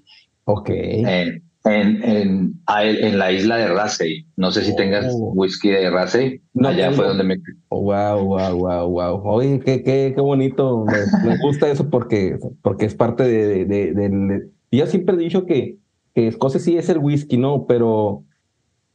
[0.45, 0.71] Ok.
[0.71, 4.27] Eh, en, en, en, la isla de Rassay.
[4.37, 5.33] No sé si tengas oh.
[5.35, 6.41] whisky de Rassay.
[6.65, 7.37] Allá fue donde me.
[7.69, 9.23] wow, wow, wow, wow.
[9.25, 10.85] Oye, qué, qué, qué bonito.
[10.87, 15.19] Me, me, gusta eso porque, porque es parte de, de, de, de, Yo siempre he
[15.19, 15.77] dicho que,
[16.15, 17.67] que Escocia sí es el whisky, ¿no?
[17.67, 18.25] Pero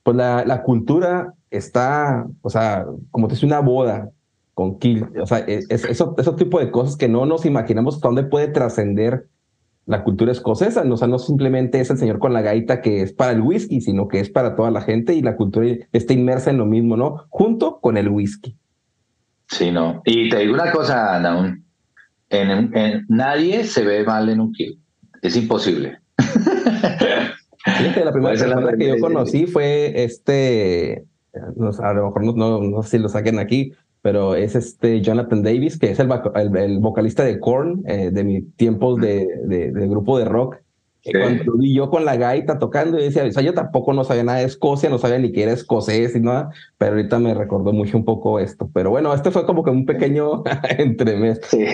[0.04, 4.10] pues la, la cultura está, o sea, como te dice, una boda
[4.56, 5.08] con kill.
[5.22, 8.24] O sea, es, es, eso, esos tipo de cosas que no nos imaginamos hasta dónde
[8.24, 9.28] puede trascender
[9.86, 13.14] la cultura escocesa, o sea, no simplemente es el señor con la gaita que es
[13.14, 16.50] para el whisky, sino que es para toda la gente y la cultura está inmersa
[16.50, 17.26] en lo mismo, ¿no?
[17.30, 18.56] Junto con el whisky.
[19.48, 20.02] Sí, no.
[20.06, 21.64] Y te digo una cosa, Naun,
[22.30, 24.76] en, en, nadie se ve mal en un kilo.
[25.22, 26.00] Es imposible.
[27.66, 32.92] La primera persona que yo conocí fue este, a lo mejor no, no, no sé
[32.92, 33.74] si lo saquen aquí,
[34.06, 36.08] pero es este Jonathan Davis, que es el,
[36.58, 40.58] el, vocalista de Korn, eh, de mis tiempos de, de, de, grupo de rock.
[41.02, 41.12] Sí.
[41.12, 44.24] Cuando vi yo con la gaita tocando, y decía, o sea, yo tampoco no sabía
[44.24, 47.74] nada de Escocia, no sabía ni que era escocés y nada, pero ahorita me recordó
[47.74, 48.70] mucho un poco esto.
[48.76, 50.44] Pero bueno, este fue como que un pequeño
[50.78, 51.42] entremés.
[51.50, 51.66] Sí.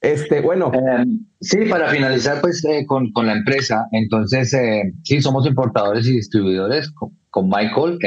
[0.00, 0.72] Este, bueno.
[0.72, 1.04] Eh,
[1.42, 6.12] sí, para finalizar, pues eh, con, con, la empresa, entonces, eh, sí, somos importadores y
[6.12, 7.98] distribuidores con, con Michael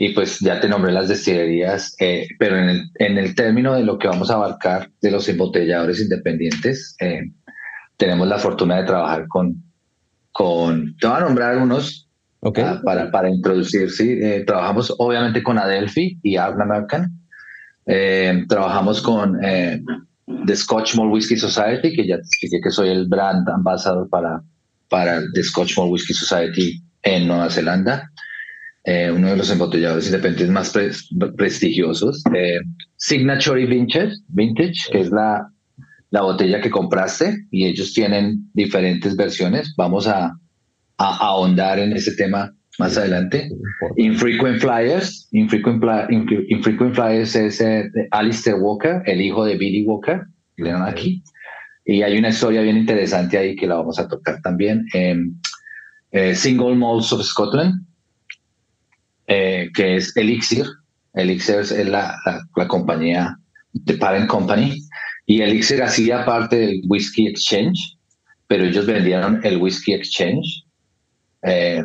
[0.00, 3.82] y pues ya te nombré las destilerías, eh, pero en el, en el término de
[3.82, 7.32] lo que vamos a abarcar de los embotelladores independientes, eh,
[7.96, 9.60] tenemos la fortuna de trabajar con,
[10.30, 12.08] con te voy a nombrar algunos
[12.38, 12.62] okay.
[12.62, 17.12] uh, para, para introducir, sí, eh, trabajamos obviamente con Adelphi y Art American,
[18.48, 23.48] trabajamos con The Scotch Malt Whisky Society, que ya te expliqué que soy el brand
[23.48, 24.42] ambassador para,
[24.88, 28.08] para The Scotch Malt Whisky Society en Nueva Zelanda
[28.88, 30.90] eh, uno de los embotelladores independientes más pre
[31.36, 32.22] prestigiosos.
[32.34, 32.58] Eh,
[32.96, 35.46] Signature Vintage, Vintage, que es la,
[36.08, 39.74] la botella que compraste y ellos tienen diferentes versiones.
[39.76, 40.32] Vamos a,
[40.96, 43.50] a, ahondar en ese tema más adelante.
[43.98, 45.84] Infrequent Flyers, Infrequent,
[46.48, 50.22] Infrequent Flyers es eh, Alistair Walker, el hijo de Billy Walker,
[50.56, 51.22] que le dan aquí.
[51.84, 54.86] Y hay una historia bien interesante ahí que la vamos a tocar también.
[54.94, 57.86] Eh, Single Malls of Scotland,
[59.28, 60.66] eh, que es Elixir.
[61.14, 63.38] Elixir es la, la, la, compañía
[63.72, 64.82] de Parent Company.
[65.26, 67.98] Y Elixir hacía parte del Whiskey Exchange,
[68.46, 70.64] pero ellos vendieron el Whiskey Exchange.
[71.42, 71.84] Eh,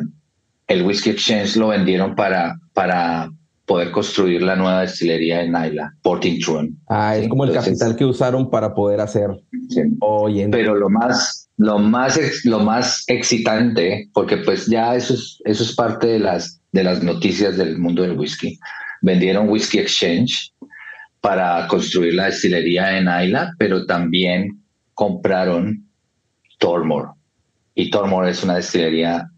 [0.66, 3.30] el Whiskey Exchange lo vendieron para, para
[3.66, 6.78] poder construir la nueva destilería en Naila, Porting Truon.
[6.88, 7.28] Ah, es ¿sí?
[7.28, 9.30] como el Entonces, capital que usaron para poder hacer.
[9.68, 9.82] Sí.
[10.00, 15.62] Oye, pero lo más, lo más, lo más excitante, porque pues ya eso es, eso
[15.62, 18.58] es parte de las, de las noticias del mundo del whisky.
[19.02, 20.52] Vendieron Whisky Exchange
[21.20, 24.62] para construir la destilería en Naila, pero también
[24.94, 25.86] compraron
[26.58, 27.08] Tormore.
[27.74, 29.28] Y Tormore es una destilería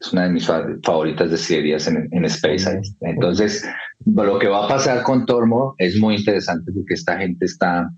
[0.00, 3.64] es una de mis favoritas destilerías en, en Space Entonces,
[4.04, 7.90] lo que va a pasar con Tormore es muy interesante porque esta gente está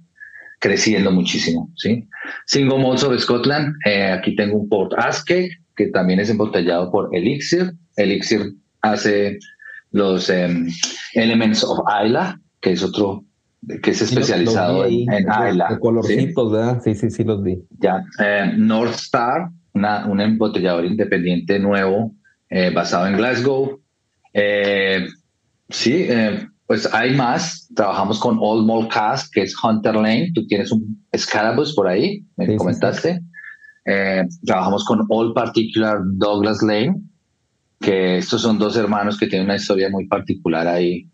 [0.60, 2.06] creciendo muchísimo, ¿sí?
[2.46, 7.14] Single Malts of Scotland, eh, aquí tengo un Port Aske, que también es embotellado por
[7.14, 7.72] Elixir.
[7.96, 9.38] Elixir hace
[9.90, 10.68] los um,
[11.14, 13.24] Elements of Isla, que es otro
[13.82, 15.68] que es especializado ahí, en, en Isla.
[15.70, 16.56] De colorcitos, ¿sí?
[16.56, 16.82] ¿verdad?
[16.84, 17.58] Sí, sí, sí los vi.
[17.78, 22.14] Ya, eh, North Star, una, un embotellador independiente nuevo
[22.48, 23.80] eh, basado en Glasgow.
[24.32, 25.08] Eh,
[25.68, 26.06] sí,
[26.70, 27.68] pues hay más.
[27.74, 30.30] Trabajamos con Old Mall Cask, que es Hunter Lane.
[30.32, 33.14] Tú tienes un Scarabus por ahí, me sí, comentaste.
[33.84, 33.92] Sí,
[34.30, 34.46] sí.
[34.46, 36.94] trabajamos con All Particular Douglas Lane,
[37.80, 41.08] que estos son dos hermanos que tienen una historia muy particular ahí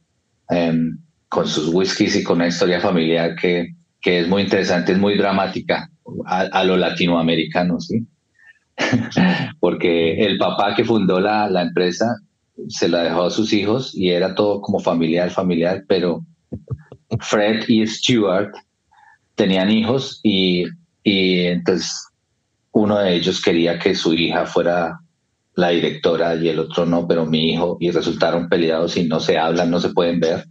[0.50, 0.98] em,
[1.30, 5.16] con sus whiskies y con una historia familiar que, que es muy interesante, es muy
[5.16, 5.88] dramática
[6.26, 8.06] a, a lo latinoamericano, ¿sí?
[9.58, 12.14] porque el papá que fundó la, la, empresa
[12.68, 16.24] se la dejó a sus hijos y era todo como familiar, familiar, pero
[17.20, 18.52] Fred y Stuart
[19.34, 20.64] tenían hijos y,
[21.02, 22.08] y entonces
[22.72, 24.98] uno de ellos quería que su hija fuera
[25.54, 29.38] la directora y el otro no, pero mi hijo, y resultaron peleados y no se
[29.38, 30.44] hablan, no se pueden ver.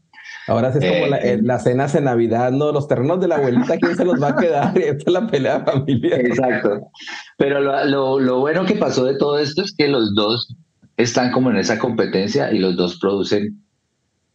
[0.48, 2.72] Ahora sí es como la, Eh, las cenas en Navidad, ¿no?
[2.72, 4.78] Los terrenos de la abuelita, ¿quién se los va a quedar?
[4.78, 6.20] Esta es la pelea familiar.
[6.20, 6.92] Exacto.
[7.38, 10.56] Pero lo, lo, lo bueno que pasó de todo esto es que los dos
[10.98, 13.62] están como en esa competencia y los dos producen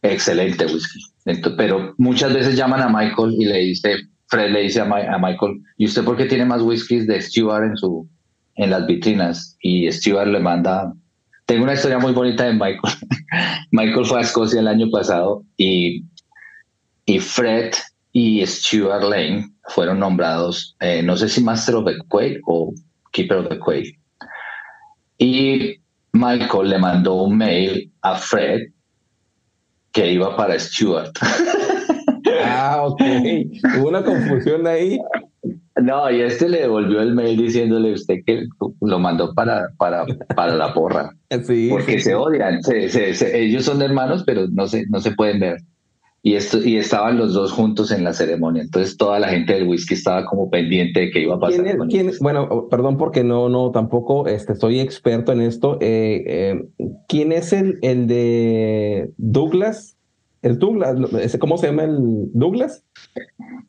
[0.02, 1.00] excelente whisky.
[1.56, 3.96] Pero muchas veces llaman a Michael y le dice,
[4.28, 7.20] Fred le dice a, Mi- a Michael, ¿y usted por qué tiene más whiskies de
[7.20, 8.08] Stewart en, su,
[8.56, 9.56] en las vitrinas?
[9.60, 10.92] Y Stewart le manda...
[11.46, 12.94] Tengo una historia muy bonita de Michael.
[13.72, 16.04] Michael fue a Escocia el año pasado y,
[17.06, 17.72] y Fred
[18.12, 22.72] y Stuart Lane fueron nombrados, eh, no sé si Master of the Quail o
[23.12, 23.96] Keeper of the Quail.
[25.18, 25.79] Y
[26.12, 28.60] Michael le mandó un mail a Fred
[29.92, 31.12] que iba para Stuart.
[32.42, 33.00] Ah, ok.
[33.78, 34.98] Hubo una confusión ahí.
[35.82, 38.46] No, y este le devolvió el mail diciéndole usted que
[38.80, 41.10] lo mandó para, para, para la porra.
[41.46, 42.62] Sí, Porque sí, se odian.
[42.62, 45.60] se- se- se- ellos son hermanos, pero no se, no se pueden ver.
[46.22, 48.62] Y, esto, y estaban los dos juntos en la ceremonia.
[48.62, 51.54] Entonces toda la gente del whisky estaba como pendiente de qué iba a pasar.
[51.62, 55.78] ¿Quién es- con quién- bueno, perdón porque no, no, tampoco este, soy experto en esto.
[55.80, 56.64] Eh, eh,
[57.09, 59.96] ¿Quién es el, el de Douglas?
[60.42, 60.96] ¿Es Douglas?
[61.20, 61.96] ¿Ese ¿Cómo se llama el
[62.35, 62.85] Douglas?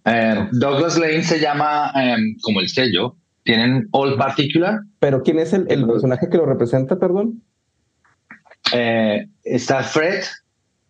[0.05, 3.15] Eh, Douglas Lane se llama em, como el sello.
[3.43, 4.81] Tienen All Particular.
[4.99, 7.41] Pero ¿quién es el, el personaje que lo representa, perdón?
[9.43, 10.23] Está Fred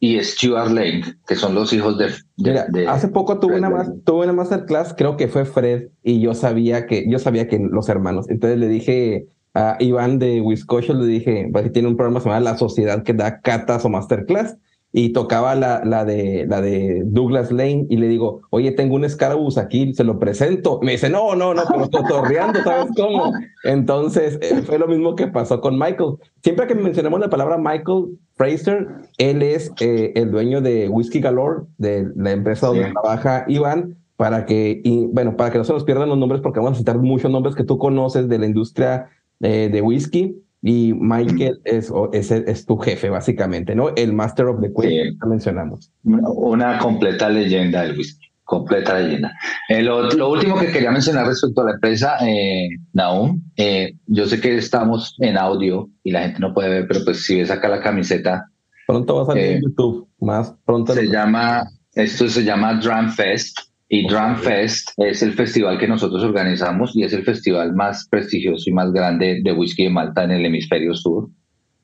[0.04, 2.08] y Stuart Lane, que son los hijos de.
[2.08, 5.90] de- Mira, de- hace poco tuve Fred una, tuve una masterclass, creo que fue Fred,
[6.04, 8.28] y yo sabía que, yo sabía que los hermanos.
[8.30, 12.58] Entonces le dije a Iván de Wisconsin, le dije, pues, tiene un programa llamado La
[12.58, 14.58] Sociedad que da catas o masterclass,
[14.94, 19.10] y tocaba la, la, de, la de Douglas Lane, y le digo, oye, tengo un
[19.10, 20.80] Scarabus aquí, se lo presento.
[20.82, 23.32] Me dice, no, no, no, pero cotorreando, ¿sabes cómo?
[23.64, 26.16] Entonces, eh, fue lo mismo que pasó con Michael.
[26.44, 31.62] Siempre que mencionamos la palabra Michael Fraser, él es eh, el dueño de Whiskey Galore,
[31.78, 32.92] de la empresa donde Sí.
[32.92, 36.60] trabaja Iván, para que, y, bueno, para que no se nos pierdan los nombres, porque
[36.60, 39.08] vamos a citar muchos nombres que tú conoces de la industria
[39.40, 40.36] eh, de whisky.
[40.64, 43.90] Y Michael es, es, es tu jefe, básicamente, ¿no?
[43.96, 45.18] El Master of the Queen Sí.
[45.20, 45.92] que mencionamos.
[46.04, 48.28] Una, completa leyenda del whisky.
[48.44, 49.32] Completa leyenda.
[49.70, 54.28] Eh, lo, lo último que quería mencionar respecto a la empresa, eh, Naum, eh, yo
[54.28, 57.50] sé que estamos en audio y la gente no puede ver, pero pues si ves
[57.50, 58.46] acá la camiseta,
[58.88, 60.94] Pronto va a salir Eh, en YouTube, más pronto.
[60.94, 61.64] se llama,
[61.96, 63.58] esto se llama Drum Fest
[63.94, 68.70] y Drum Fest es el festival que nosotros organizamos y es el festival más prestigioso
[68.70, 71.28] y más grande de whisky de Malta en el hemisferio sur.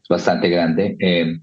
[0.01, 0.95] Es bastante grande.
[1.01, 1.37] Eh,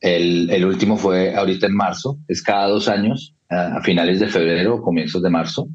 [0.00, 4.76] el, el último fue ahorita en marzo, es cada dos años, a, finales de febrero
[4.76, 5.68] o comienzos de marzo.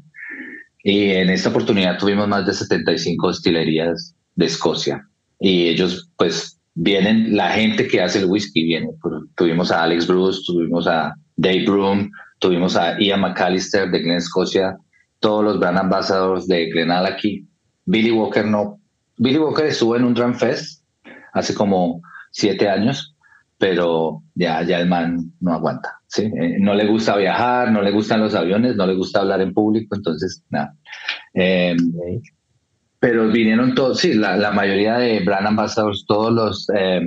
[0.82, 5.06] Y en esta oportunidad tuvimos más de 75 destilerías de Escocia.
[5.38, 8.88] Y ellos, pues, vienen, la gente que hace el whisky viene.
[9.36, 14.76] Tuvimos a Alex Bruce, tuvimos a Dave Broom, tuvimos a Ian McAllister de Glen Scotia,
[15.20, 17.44] todos los brand ambassadors de Glenallachie.
[17.84, 18.80] Billy Walker no.
[19.18, 20.82] Billy Walker estuvo en un Drum Fest
[21.32, 22.00] hace como
[22.32, 23.14] siete años,
[23.58, 26.00] pero ya, ya el man no aguanta.
[26.06, 26.22] ¿sí?
[26.22, 29.52] Eh, no le gusta viajar, no le gustan los aviones, no le gusta hablar en
[29.52, 30.74] público, entonces nada.
[31.34, 31.76] Eh,
[32.98, 36.66] pero vinieron todos, sí, la, la mayoría de brand ambassadors, todos los...
[36.74, 37.02] eh,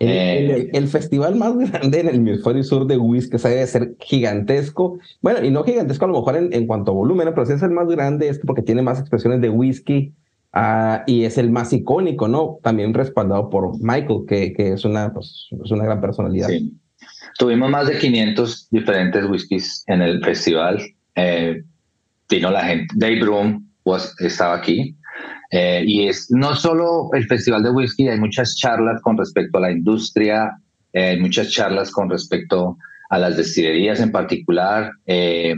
[0.00, 3.50] El, eh, el- el festival más grande en el hemisferio sur de whisky, o sea,
[3.50, 4.98] debe ser gigantesco.
[5.22, 7.62] Bueno, y no gigantesco a lo mejor en, en cuanto a volumen, pero sí es
[7.62, 10.12] el más grande, es porque tiene más expresiones de whisky
[10.52, 12.58] ah, y es el más icónico, ¿no?
[12.62, 16.48] También respaldado por Michael, que, que es, una, pues, es una gran personalidad.
[16.48, 16.72] Sí.
[17.38, 20.80] Tuvimos más de 500 diferentes whiskies en el festival.
[21.16, 21.62] Eh,
[22.28, 22.86] vino la gente.
[22.96, 24.96] Dave Broom was- estaba aquí.
[25.50, 29.62] Eh, y es no solo el festival de whisky, hay muchas charlas con respecto a
[29.62, 30.52] la industria,
[30.92, 32.76] eh, hay muchas charlas con respecto
[33.10, 34.92] a las destilerías en particular.
[35.06, 35.54] Eh,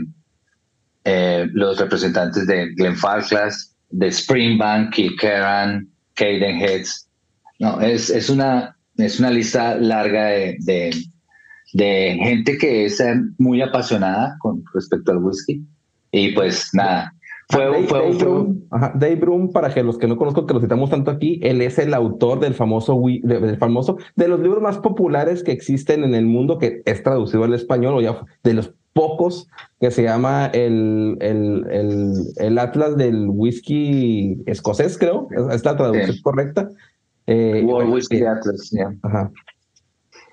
[1.03, 7.07] eh, los representantes de Glenfarclas, de Springbank, Kilkerran, Cadenheads.
[7.59, 11.03] No, es, es, una, es una lista larga de, de,
[11.73, 13.03] de gente que es
[13.37, 15.61] muy apasionada con respecto al whisky.
[16.11, 17.13] Y pues nada,
[17.51, 20.47] fue, Dave, fue, Dave fue- Broom, ajá, Dave Broom, para que los que no conozcan,
[20.47, 24.39] que lo citamos tanto aquí, él es el autor del famoso, del famoso, de los
[24.39, 28.21] libros más populares que existen en el mundo, que es traducido al español, o ya
[28.43, 29.47] de los pocos,
[29.79, 36.13] que se llama el, el, el, el Atlas del Whisky Escocés, creo, es, la traducción
[36.15, 36.21] Sí.
[36.21, 36.69] correcta.
[37.27, 38.23] Eh, World Whisky.
[38.25, 38.93] Atlas, ya.
[39.03, 39.31] Ajá.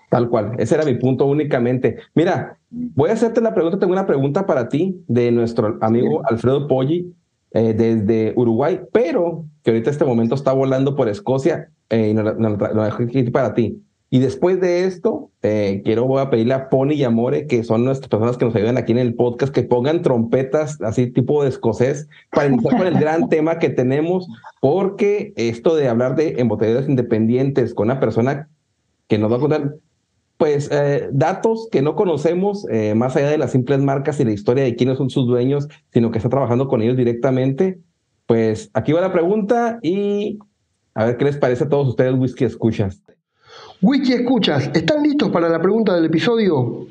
[0.09, 1.99] Tal cual, ese era mi punto únicamente.
[2.15, 6.67] Mira, voy a hacerte la pregunta, tengo una pregunta para ti de nuestro amigo Alfredo
[6.67, 7.13] Poggi
[7.53, 12.15] eh, desde Uruguay, pero que ahorita en este momento está volando por Escocia eh, y
[12.15, 13.83] lo dejo aquí para ti.
[14.11, 17.85] Y después de esto, eh, quiero voy a pedirle a Pony y Amore, que son
[17.85, 21.51] nuestras personas que nos ayudan aquí en el podcast, que pongan trompetas así tipo de
[21.51, 24.27] escocés para iniciar con el gran tema que tenemos,
[24.63, 28.49] porque esto de hablar de embotelladoras independientes con una persona
[29.09, 29.75] que nos va a contar
[30.39, 34.33] pues eh, datos que no conocemos eh, más allá de las simples marcas y la
[34.33, 37.81] historia de quiénes son sus dueños, sino que está trabajando con ellos directamente.
[38.27, 40.39] Pues aquí va la pregunta y
[40.95, 43.03] a ver qué les parece a todos ustedes, Whisky Escuchas.
[43.83, 46.87] Whisky Escuchas, ¿están listos para la pregunta del episodio?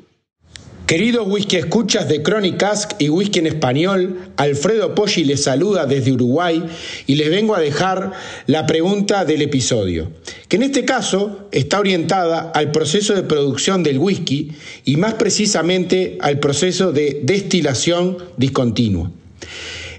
[0.88, 2.22] Queridos whisky escuchas de
[2.56, 6.64] Cask y whisky en español, Alfredo Poggi les saluda desde Uruguay
[7.06, 8.12] y les vengo a dejar
[8.46, 10.10] la pregunta del episodio,
[10.48, 14.52] que en este caso está orientada al proceso de producción del whisky
[14.86, 19.10] y más precisamente al proceso de destilación discontinua.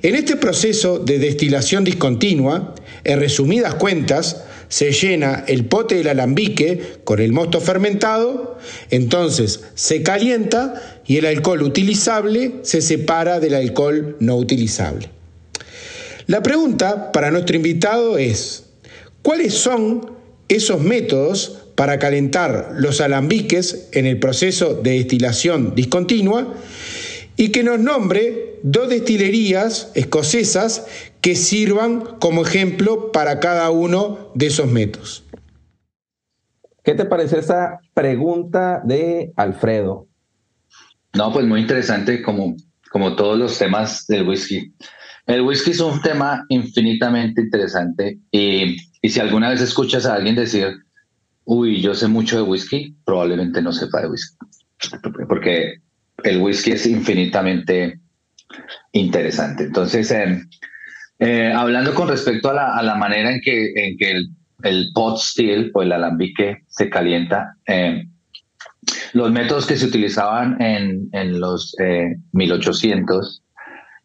[0.01, 2.73] En este proceso de destilación discontinua,
[3.03, 8.57] en resumidas cuentas, se llena el pote del alambique con el mosto fermentado,
[8.89, 15.09] entonces se calienta y el alcohol utilizable se separa del alcohol no utilizable.
[16.27, 18.65] La pregunta para nuestro invitado es,
[19.23, 20.11] ¿cuáles son
[20.47, 26.53] esos métodos para calentar los alambiques en el proceso de destilación discontinua
[27.37, 30.85] y que nos nombre dos destilerías escocesas
[31.21, 35.23] que sirvan como ejemplo para cada uno de esos métodos.
[36.83, 40.07] ¿Qué te parece esa pregunta de Alfredo?
[41.13, 42.55] No, pues muy interesante como,
[42.91, 44.73] como todos los temas del whisky.
[45.25, 50.35] El whisky es un tema infinitamente interesante y, y si alguna vez escuchas a alguien
[50.35, 50.67] decir,
[51.45, 54.37] uy, yo sé mucho de whisky, probablemente no sepa de whisky.
[55.27, 55.81] Porque
[56.23, 57.99] el whisky es infinitamente
[58.91, 59.63] interesante.
[59.63, 60.41] Entonces, eh,
[61.19, 64.11] eh, hablando con respecto a la, manera en que, en que
[64.63, 68.05] el, pot still o el alambique se calienta, eh,
[69.13, 71.75] los métodos que se utilizaban en, en los
[72.31, 73.43] 1800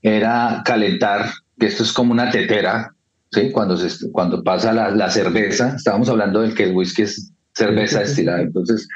[0.03, 2.95] era calentar, que esto es como una tetera,
[3.33, 3.51] ¿sí?
[3.51, 8.01] cuando, se, cuando pasa la, la cerveza, estábamos hablando del que el whisky es cerveza
[8.01, 8.89] destilada, entonces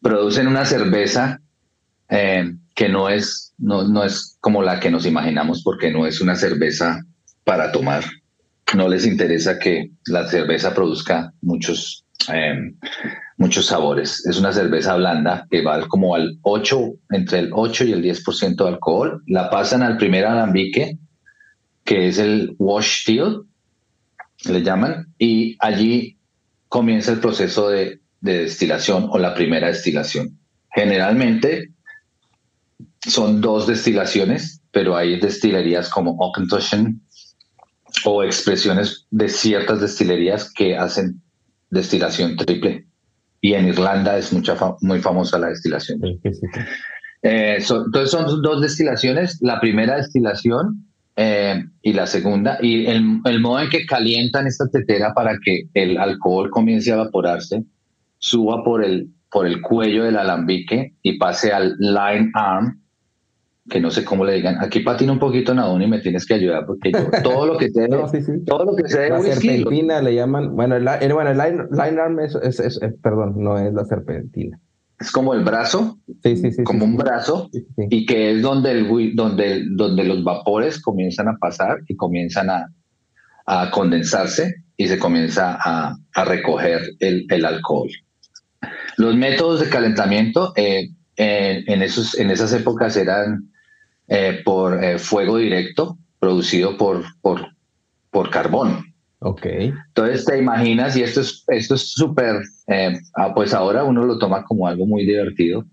[0.00, 1.40] producen una cerveza
[2.08, 6.20] eh, que no es, no, no es como la que nos imaginamos porque no es
[6.20, 7.02] una cerveza
[7.46, 8.04] para tomar.
[8.74, 12.72] No les interesa que la cerveza produzca muchos, eh,
[13.38, 14.26] muchos sabores.
[14.26, 18.56] Es una cerveza blanda que va como al 8, entre el 8 y el 10%
[18.56, 19.22] de alcohol.
[19.28, 20.98] La pasan al primer alambique,
[21.84, 23.42] que es el wash still,
[24.46, 26.18] le llaman, y allí
[26.68, 30.36] comienza el proceso de, de destilación o la primera destilación.
[30.74, 31.70] Generalmente
[33.06, 37.05] son dos destilaciones, pero hay destilerías como Auchentoshan
[38.04, 41.20] o expresiones de ciertas destilerías que hacen
[41.70, 42.86] destilación triple.
[43.40, 46.00] Y en Irlanda es mucha muy famosa la destilación.
[47.22, 53.40] Eh, entonces son dos destilaciones, la primera destilación eh, y la segunda, y el, el,
[53.40, 57.64] modo en que calientan esta tetera para que el alcohol comience a evaporarse,
[58.18, 62.80] suba por el, por el cuello del alambique y pase al line arm,
[63.68, 66.34] que no sé cómo le digan, aquí patina un poquito Nadón y me tienes que
[66.34, 67.88] ayudar porque yo todo lo que sé,
[68.46, 72.34] todo lo que sé la serpentina le llaman, bueno, el, bueno, el line, arm es,
[72.36, 74.58] es, perdón, no es la serpentina.
[74.98, 79.14] Es como el brazo, sí, sí, sí, como un brazo, y que es donde, el,
[79.14, 82.70] donde, donde los vapores comienzan a pasar y comienzan a,
[83.44, 87.88] a condensarse y se comienza a, a recoger el, el, alcohol.
[88.96, 93.50] Los métodos de calentamiento eh, en, esos, en esas épocas eran
[94.08, 97.46] eh, por eh, fuego directo producido por, por,
[98.10, 98.94] por carbón.
[99.20, 99.46] Ok.
[99.46, 102.36] Entonces te imaginas, y esto es esto es súper,
[102.68, 105.64] eh, ah, pues ahora uno lo toma como algo muy divertido,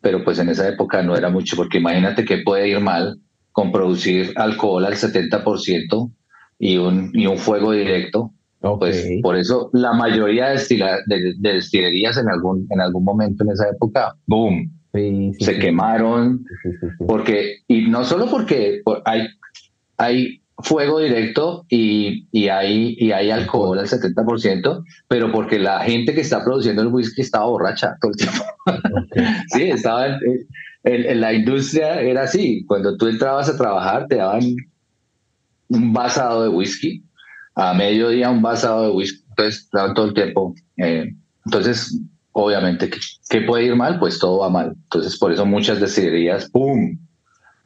[0.00, 3.20] pero pues en esa época no era mucho, porque imagínate que puede ir mal
[3.52, 6.10] con producir alcohol al 70%
[6.58, 8.32] y un, y un fuego directo.
[8.78, 14.14] Pues por eso la mayoría de, destilerías en algún, en algún momento en esa época,
[14.26, 16.44] boom, se quemaron,
[17.06, 19.28] porque, y no solo porque hay,
[19.96, 26.14] hay fuego directo y, y, hay, y hay alcohol al 70%, pero porque la gente
[26.14, 28.44] que está produciendo el whisky estaba borracha todo el tiempo.
[29.48, 30.18] sí, estaba
[30.84, 34.42] en, la industria, era así, cuando tú entrabas a trabajar te daban
[35.68, 37.02] un vasado de whisky,
[37.54, 40.54] a mediodía un vasado de whisky, entonces estaban todo el tiempo.
[40.76, 41.14] Eh,
[41.46, 41.98] entonces
[42.32, 42.90] obviamente,
[43.28, 43.98] ¿qué, puede ir mal?
[43.98, 44.74] Pues todo va mal.
[44.84, 46.98] Entonces, por eso muchas destilerías, ¡pum!,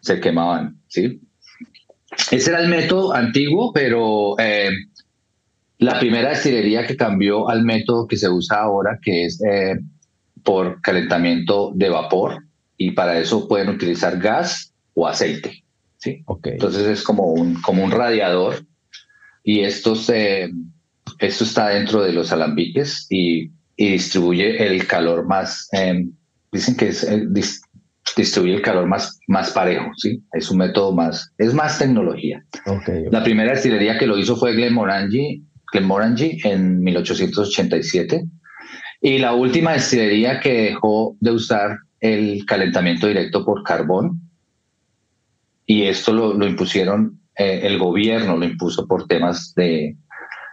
[0.00, 1.20] se quemaban, ¿sí?
[2.30, 4.70] Ese era el método antiguo, pero eh,
[5.78, 9.78] la primera destilería que cambió al método que se usa ahora, que es eh,
[10.42, 12.44] por calentamiento de vapor,
[12.76, 15.64] y para eso pueden utilizar gas o aceite.
[15.98, 16.22] ¿sí?
[16.26, 16.52] Okay.
[16.52, 18.64] Entonces es como un, como un radiador
[19.42, 20.50] y esto, se,
[21.18, 26.12] esto está dentro de los alambiques y, y distribuye el calor más, em,
[26.50, 27.26] dicen que es, eh,
[28.16, 30.22] distribuye el calor más, más parejo, ¿sí?
[30.32, 32.44] Es un método más, es más tecnología.
[32.64, 38.24] Okay, La primera destilería que lo hizo fue Glenmorangie, Glenmorangie en 1887
[39.02, 44.20] y la última destilería que dejó de usar el calentamiento directo por carbón
[45.66, 49.96] y esto lo, lo impusieron, eh, el gobierno lo impuso por temas de,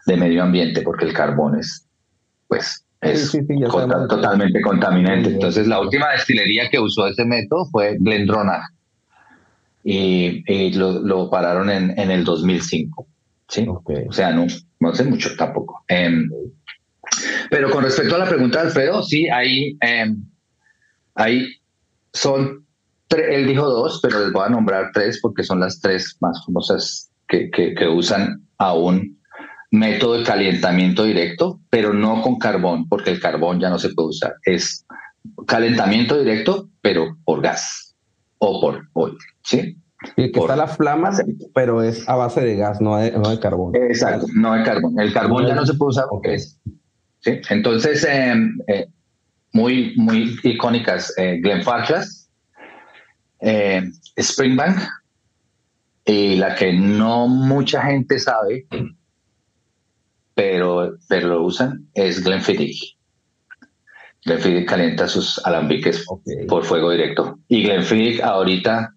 [0.07, 1.88] de, medio ambiente, porque el carbón es,
[2.47, 3.31] pues, es
[4.09, 5.29] totalmente contaminante.
[5.29, 8.63] Entonces, la última destilería que usó ese método fue Glendronach
[9.83, 13.07] y, y lo, lo, pararon en, en, el 2005.
[13.47, 13.67] ¿sí?
[13.67, 14.47] O sea, no,
[14.79, 15.83] no hace mucho tampoco.
[15.87, 16.11] Eh,
[17.49, 20.15] pero con respecto a la pregunta de Alfredo, sí, hay, eh,
[21.15, 21.47] hay
[22.13, 22.63] son
[23.09, 27.11] él dijo dos, pero les voy a nombrar tres porque son las tres más famosas
[27.27, 29.19] que, que, usan aún
[29.74, 34.09] método de calentamiento directo, pero no con carbón, porque el carbón ya no se puede
[34.09, 34.36] usar.
[34.45, 34.86] Es
[35.47, 37.95] calentamiento directo, pero por gas
[38.38, 39.76] o por oil, ¿sí?
[40.15, 41.09] Y que está la flama,
[41.55, 43.76] pero es a base de gas, no de, no de carbón.
[43.76, 44.99] Exacto, no de carbón.
[44.99, 46.59] El carbón ya no se puede usar porque es.
[47.21, 47.41] ¿sí?
[47.49, 48.88] Entonces, em, eh,
[49.53, 52.30] muy, muy icónicas, eh, Glenfarclas,
[53.39, 54.78] eh, Springbank
[56.05, 58.67] y la que no mucha gente sabe,
[60.34, 62.97] pero, pero lo usan, es Glenfiddich.
[64.25, 66.05] Glenfiddich calienta sus alambiques
[66.47, 67.39] por fuego directo.
[67.49, 68.93] Y Glenfiddich ahorita,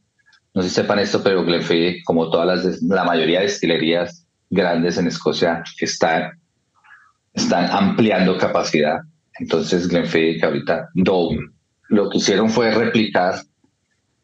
[0.54, 4.98] no sé si sepan esto, pero Glenfiddich, como todas las, la mayoría de destilerías grandes
[4.98, 6.38] en Escocia, están,
[7.34, 9.00] están ampliando capacidad.
[9.38, 13.42] Entonces Glenfiddich ahorita, lo que hicieron fue replicar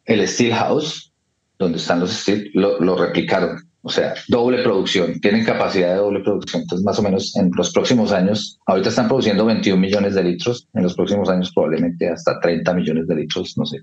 [0.05, 1.11] el Steel House,
[1.59, 3.69] donde están los Steel, lo, replicaron.
[3.85, 6.61] O sea, doble producción, tienen capacidad de doble producción.
[6.61, 10.67] Entonces, más o menos en los próximos años, ahorita están produciendo 21 millones de litros,
[10.73, 13.79] en los próximos años probablemente hasta 30 millones de litros, no sé.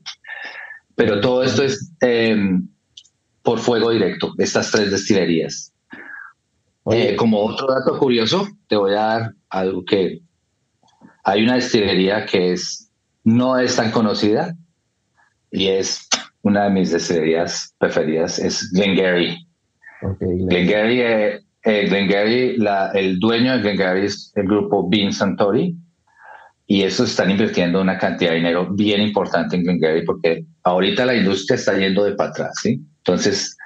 [0.95, 2.67] Pero todo esto es em,
[3.43, 5.73] por fuego directo, estas tres destilerías.
[6.91, 10.23] Eh, como otro dato curioso, te voy a dar algo que
[11.25, 12.91] hay una destilería que es,
[13.23, 14.57] no es tan conocida,
[15.51, 16.09] y es
[16.43, 19.47] una de mis destilerías preferidas, es Glengarry.
[20.21, 25.77] Glengarry, eh, eh, la, el dueño de Glengarry es el grupo Bean Santori
[26.67, 31.15] y eso están invirtiendo una cantidad de dinero bien importante en Glengarry porque ahorita la
[31.15, 32.81] industria está yendo de para atrás, ¿sí?
[32.99, 33.57] Entonces,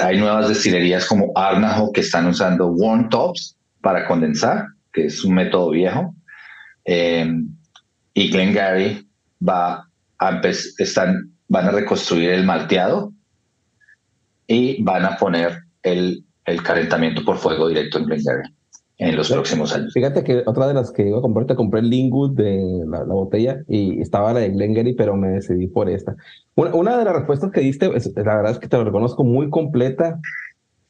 [0.00, 5.34] hay nuevas destilerías como Arnajo que están usando warm tops para condensar, que es un
[5.34, 6.14] método viejo,
[6.84, 7.30] eh,
[8.14, 9.06] y Glengarry
[9.46, 9.84] va
[10.78, 13.12] están, van a reconstruir el malteado
[14.48, 18.50] y van a poner el, el calentamiento por fuego directo en Glengarry
[18.96, 19.92] en los próximos años.
[19.94, 23.04] Fíjate que otra de las que iba a comprar, te compré el Lingwood de la,
[23.04, 26.16] botella y estaba la de Glengarry, pero me decidí por esta.
[26.56, 29.50] Una, una de las respuestas que diste, la verdad es que te lo reconozco muy
[29.50, 30.18] completa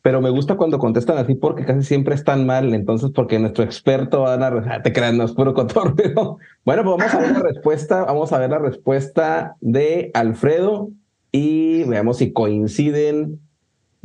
[0.09, 4.23] pero me gusta cuando contestan así porque casi siempre están mal, entonces porque nuestro experto
[4.23, 6.39] va a dar, ah, te crean, no es puro cotorreo.
[6.65, 10.89] Bueno, pues vamos a ver la respuesta, vamos a ver la respuesta de Alfredo
[11.33, 13.41] y veamos si coinciden,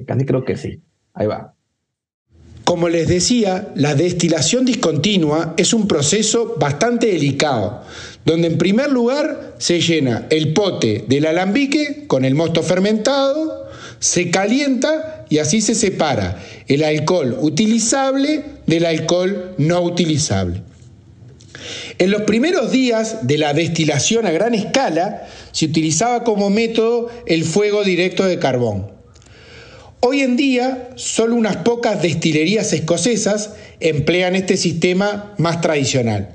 [0.06, 0.82] casi creo que sí.
[1.14, 1.54] Ahí va.
[2.64, 7.84] Como les decía, la destilación discontinua es un proceso bastante delicado,
[8.26, 13.70] donde en primer lugar se llena el pote del alambique con el mosto fermentado,
[14.00, 20.64] se calienta y así se separa el alcohol utilizable del alcohol no utilizable.
[21.98, 27.44] En los primeros días de la destilación a gran escala se utilizaba como método el
[27.44, 28.92] fuego directo de carbón.
[30.06, 36.28] Hoy en día, solo unas pocas destilerías escocesas emplean este sistema más tradicional.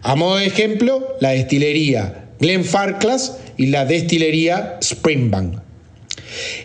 [0.00, 5.58] A modo de ejemplo, la destilería Glenfarclas y la destilería Springbank.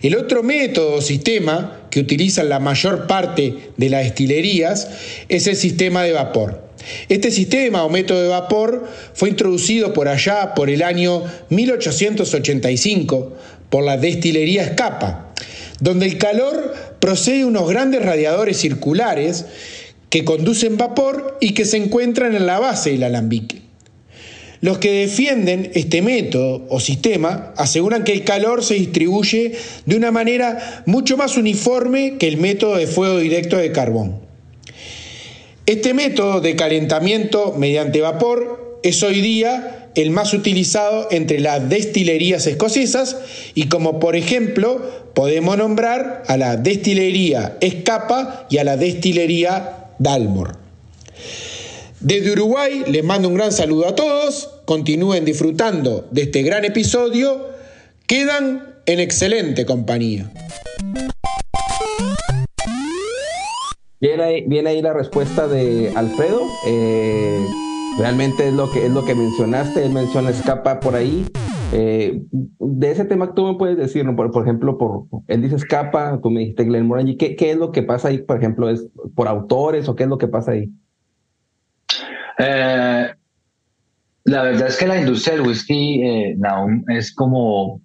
[0.01, 4.87] El otro método o sistema que utilizan la mayor parte de las destilerías
[5.27, 6.63] es el sistema de vapor.
[7.09, 13.33] Este sistema o método de vapor fue introducido por allá por el año 1885
[13.69, 15.26] por la destilería Escapa,
[15.79, 19.45] donde el calor procede de unos grandes radiadores circulares
[20.09, 23.61] que conducen vapor y que se encuentran en la base del alambique.
[24.59, 29.55] Los que defienden este método o sistema aseguran que el calor se distribuye
[29.85, 34.19] de una manera mucho más uniforme que el método de fuego directo de carbón.
[35.67, 42.45] Este método de calentamiento mediante vapor es hoy día el más utilizado entre las destilerías
[42.47, 43.17] escocesas
[43.55, 44.81] y como por ejemplo
[45.13, 50.57] podemos nombrar a la destilería Escapa y a la destilería Dalmor.
[51.99, 57.47] Desde Uruguay les mando un gran saludo a todos, continúen disfrutando de este gran episodio,
[58.05, 60.31] quedan en excelente compañía.
[63.99, 66.41] Viene ahí la respuesta de Alfredo.
[66.67, 67.39] Eh,
[67.97, 69.85] realmente es lo que es lo que mencionaste.
[69.85, 71.25] Él menciona escapa por ahí.
[71.73, 74.15] Eh, de ese tema tú me puedes decir, ¿no?
[74.15, 77.57] por, por, ejemplo, por él dice escapa, tú me dijiste Glenn Morangi, ¿qué, ¿qué es
[77.57, 80.51] lo que pasa ahí, por ejemplo, es por autores o qué es lo que pasa
[80.51, 80.71] ahí?
[82.37, 83.07] Eh,
[84.23, 86.37] la verdad es que la industria del whisky, eh,
[86.89, 87.81] es como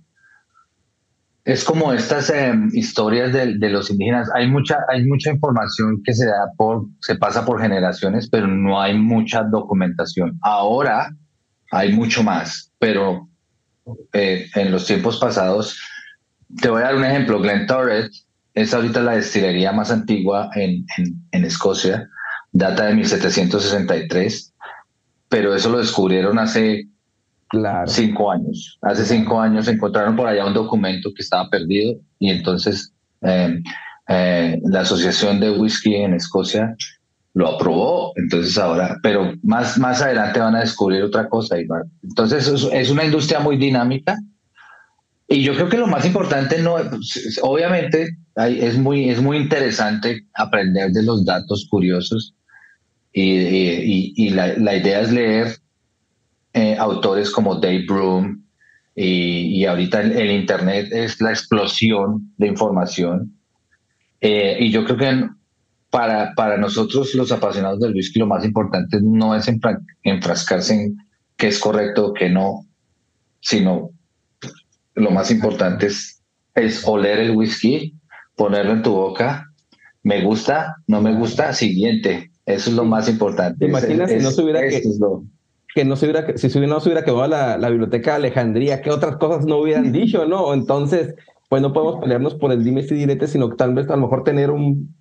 [1.44, 4.28] es como estas em, historias de, los indígenas.
[4.34, 8.80] Hay mucha, hay mucha información que se da por, se pasa por generaciones, pero no
[8.80, 10.38] hay mucha documentación.
[10.42, 11.10] Ahora
[11.72, 13.28] hay mucho más, pero
[14.12, 15.80] eh, en los tiempos pasados,
[16.60, 17.40] te voy a dar un ejemplo.
[17.40, 18.12] Glen Torret
[18.54, 22.08] es ahorita la destilería más antigua en, en, en Escocia,
[22.52, 24.54] data de 1763,
[25.28, 26.86] pero eso lo descubrieron hace
[27.52, 27.86] Claro.
[27.86, 28.78] Cinco años.
[28.80, 33.62] Hace cinco años encontraron por allá un documento que estaba perdido y entonces eh,
[34.08, 36.74] eh, la Asociación de Whisky en Escocia
[37.34, 38.14] lo aprobó.
[38.16, 41.56] Entonces ahora, pero más, más adelante van a descubrir otra cosa.
[42.02, 44.16] Entonces es, es una industria muy dinámica
[45.28, 46.76] y yo creo que lo más importante no,
[47.42, 52.34] obviamente hay, es, muy, es muy interesante aprender de los datos curiosos
[53.12, 55.61] y, y, y la, la idea es leer
[56.54, 58.44] eh, autores como Dave Broom
[58.94, 63.38] y, y ahorita el, el, Internet es la explosión de información.
[64.20, 65.28] Eh, y yo creo que
[65.90, 70.96] para, para nosotros los apasionados del whisky lo más importante no es enfra enfrascarse en
[71.36, 72.66] qué es correcto qué no,
[73.40, 73.90] sino
[74.94, 76.22] lo más importante es,
[76.54, 77.94] es oler el whisky,
[78.36, 79.50] ponerlo en tu boca,
[80.02, 82.30] me gusta, no me gusta, siguiente.
[82.44, 83.58] Eso es lo más importante.
[83.58, 85.24] ¿Te imaginas es, si no se hubiera que, es lo,
[85.74, 88.90] que no se hubiera, si no se hubiera quedado la, la biblioteca de Alejandría, ¿qué
[88.90, 90.52] otras cosas no hubieran dicho, no?
[90.52, 91.14] Entonces,
[91.48, 94.02] pues no podemos pelearnos por el dime si direte, sino que tal vez a lo
[94.02, 94.94] mejor tener un,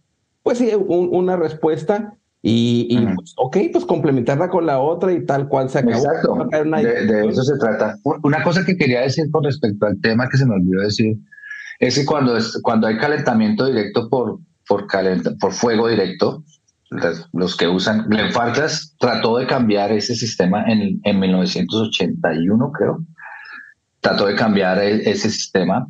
[0.43, 3.15] pues sí, un, una respuesta y, y uh-huh.
[3.15, 5.95] pues, ok, pues complementarla con la otra y tal cual se acabó.
[5.95, 7.97] Exacto, de, de, eso se trata.
[8.03, 11.17] Una cosa que quería decir con respecto al tema que se me olvidó decir,
[11.79, 16.43] es que cuando, es, cuando hay calentamiento directo por, por, calenta, por fuego directo,
[17.33, 18.07] los que usan.
[18.09, 23.05] Glenn Farclas trató de cambiar ese sistema en, en 1981, creo.
[24.01, 25.87] Trató de cambiar el, ese sistema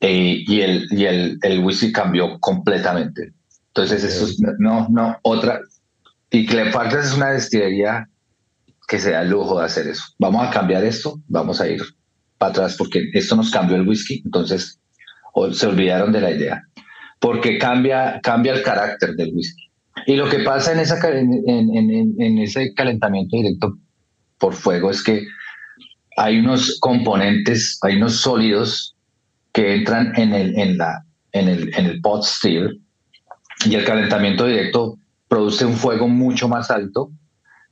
[0.00, 3.32] eh, y, el, y el, el whisky cambió completamente.
[3.68, 5.60] Entonces, eso es, no, no, otra.
[6.30, 8.08] Y Glenn es una destilería
[8.86, 10.04] que se da el lujo de hacer eso.
[10.18, 11.82] Vamos a cambiar esto, vamos a ir
[12.38, 14.22] para atrás porque esto nos cambió el whisky.
[14.24, 14.78] Entonces,
[15.52, 16.62] se olvidaron de la idea.
[17.18, 19.67] Porque cambia, cambia el carácter del whisky.
[20.06, 23.76] Y lo que pasa en, esa, en, ese calentamiento directo
[24.38, 25.26] por fuego es que
[26.16, 28.96] hay unos componentes, hay unos sólidos
[29.52, 32.80] que entran en el, en la, en el, en el pot still
[33.64, 37.10] y el calentamiento directo produce un fuego mucho más alto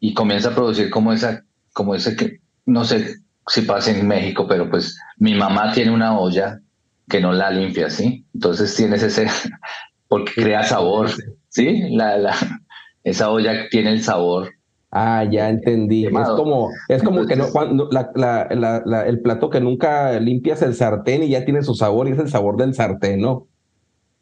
[0.01, 3.17] y comienza a producir como esa, como ese que, no sé
[3.49, 6.61] si pasa en México, pero pues mi mamá tiene una olla
[7.09, 8.27] que no la limpia, ¿sí?
[8.35, 9.29] Entonces tienes ese,
[10.09, 11.11] porque crea sabor,
[11.57, 11.83] ¿sí?
[11.91, 12.35] La, la,
[13.05, 14.51] esa olla tiene el sabor.
[14.91, 16.05] Ah, ya entendí.
[16.05, 16.37] Quemado.
[16.37, 20.19] Es como, es como Entonces, que no, cuando la, la, la, el plato que nunca
[20.21, 23.49] limpias el sartén y ya tiene su sabor y es el sabor del sartén, ¿no?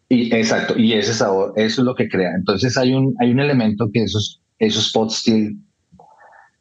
[0.08, 2.32] Y, exacto, y ese sabor, eso es lo que crea.
[2.36, 5.58] Entonces hay un, hay un elemento que esos, esos pot still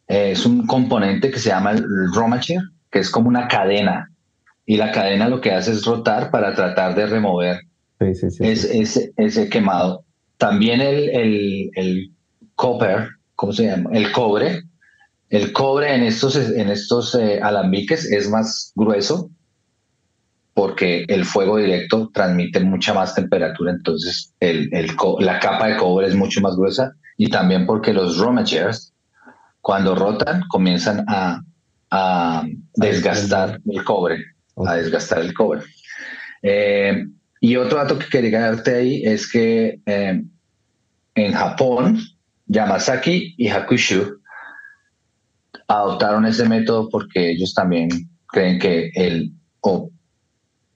[0.08, 2.62] eh, es un componente que se llama el romacher,
[2.92, 4.10] que es como una cadena.
[4.66, 7.58] Y la cadena lo que hace es rotar para tratar de remover
[8.00, 10.06] sí, sí, sí, ese, ese, ese quemado.
[10.38, 12.12] También el, el, el
[12.56, 13.90] copper, ¿cómo se llama?
[13.94, 14.64] El cobre.
[15.30, 19.30] El cobre en estos, en estos eh, alambiques es más grueso
[20.54, 26.08] porque el fuego directo transmite mucha más temperatura, entonces el, el, la capa de cobre
[26.08, 28.94] es mucho más gruesa y también porque los romagers,
[29.62, 31.42] cuando rotan, comienzan a,
[31.90, 32.44] a
[32.76, 34.24] desgastar el cobre,
[34.66, 35.62] a desgastar el cobre.
[36.42, 37.06] Eh,
[37.44, 40.24] y otro dato que quería darte ahí es que eh,
[41.16, 42.00] en Japón,
[42.46, 44.18] Yamazaki y Hakushu
[45.68, 47.90] adoptaron ese método porque ellos también
[48.28, 49.92] creen que el o,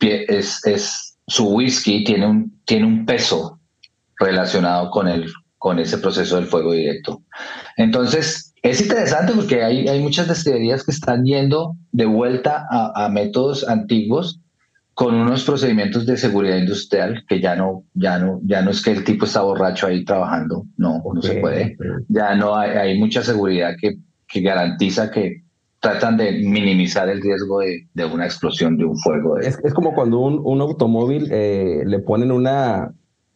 [0.01, 3.61] es, es, su whisky tiene un, tiene un peso
[4.19, 7.23] relacionado con, el, con ese proceso del fuego directo.
[7.77, 13.07] Entonces, es interesante porque hay, hay muchas destilerías que están yendo de vuelta a, a
[13.07, 14.41] métodos antiguos
[14.97, 18.89] con unos procedimientos de seguridad industrial que ya no, ya no, ya no es que
[18.89, 21.77] el tipo está borracho ahí trabajando, no, no se puede.
[22.07, 25.43] Ya no hay, hay mucha seguridad que, que, garantiza que
[25.79, 29.37] tratan de minimizar el riesgo de, de una explosión de un fuego.
[29.37, 32.91] Es, es, como cuando un, un automóvil eh, le ponen una,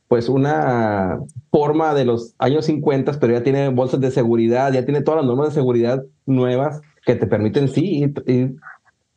[0.08, 1.20] pues una
[1.52, 5.28] forma de los años 50, pero ya tiene bolsas de seguridad, ya tiene todas las
[5.28, 8.56] normas de seguridad nuevas que te permiten sí ir, ir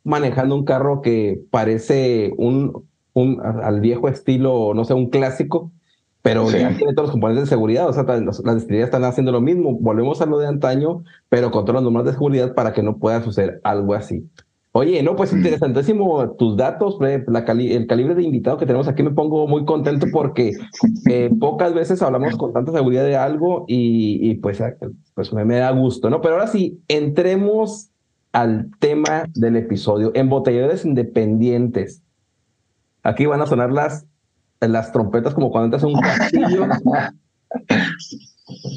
[0.05, 5.71] manejando un carro que parece un, un al viejo estilo, no sé, un clásico,
[6.21, 6.59] pero sí.
[6.59, 7.89] ya tiene todos los componentes de seguridad.
[7.89, 9.77] O sea, las destilerías están haciendo lo mismo.
[9.79, 12.97] Volvemos a lo de antaño, pero con todas las normas de seguridad para que no
[12.97, 14.23] pueda suceder algo así.
[14.77, 16.97] Oye, no, pues interesantísimo tus datos,
[17.27, 20.51] la cali el calibre de invitado que tenemos aquí me pongo muy contento porque
[21.09, 24.61] eh, pocas veces hablamos con tanta seguridad de algo y, y pues,
[25.13, 26.19] pues me, me, da gusto, ¿no?
[26.19, 27.89] Pero ahora sí, entremos
[28.35, 32.03] al tema del episodio, embotelladores independientes.
[33.01, 34.05] Aquí van a sonar las,
[34.59, 36.67] las trompetas como cuando entras a un castillo.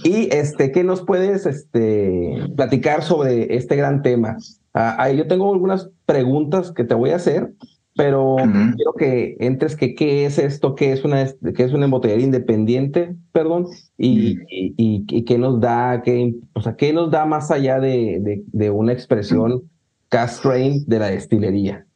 [0.04, 4.36] y este, ¿qué nos puedes este, platicar sobre este gran tema?
[4.74, 7.52] Uh, yo tengo algunas preguntas que te voy a hacer,
[7.98, 8.76] pero uh -huh.
[8.76, 11.26] quiero que entres que qué es esto, qué es una,
[11.56, 14.46] qué es una embotelladora independiente, perdón, y, uh -huh.
[14.48, 18.20] y, y, y, qué nos da, qué, o sea, qué nos da más allá de,
[18.20, 19.64] de, de una expresión
[20.10, 21.86] cast strain de la destilería.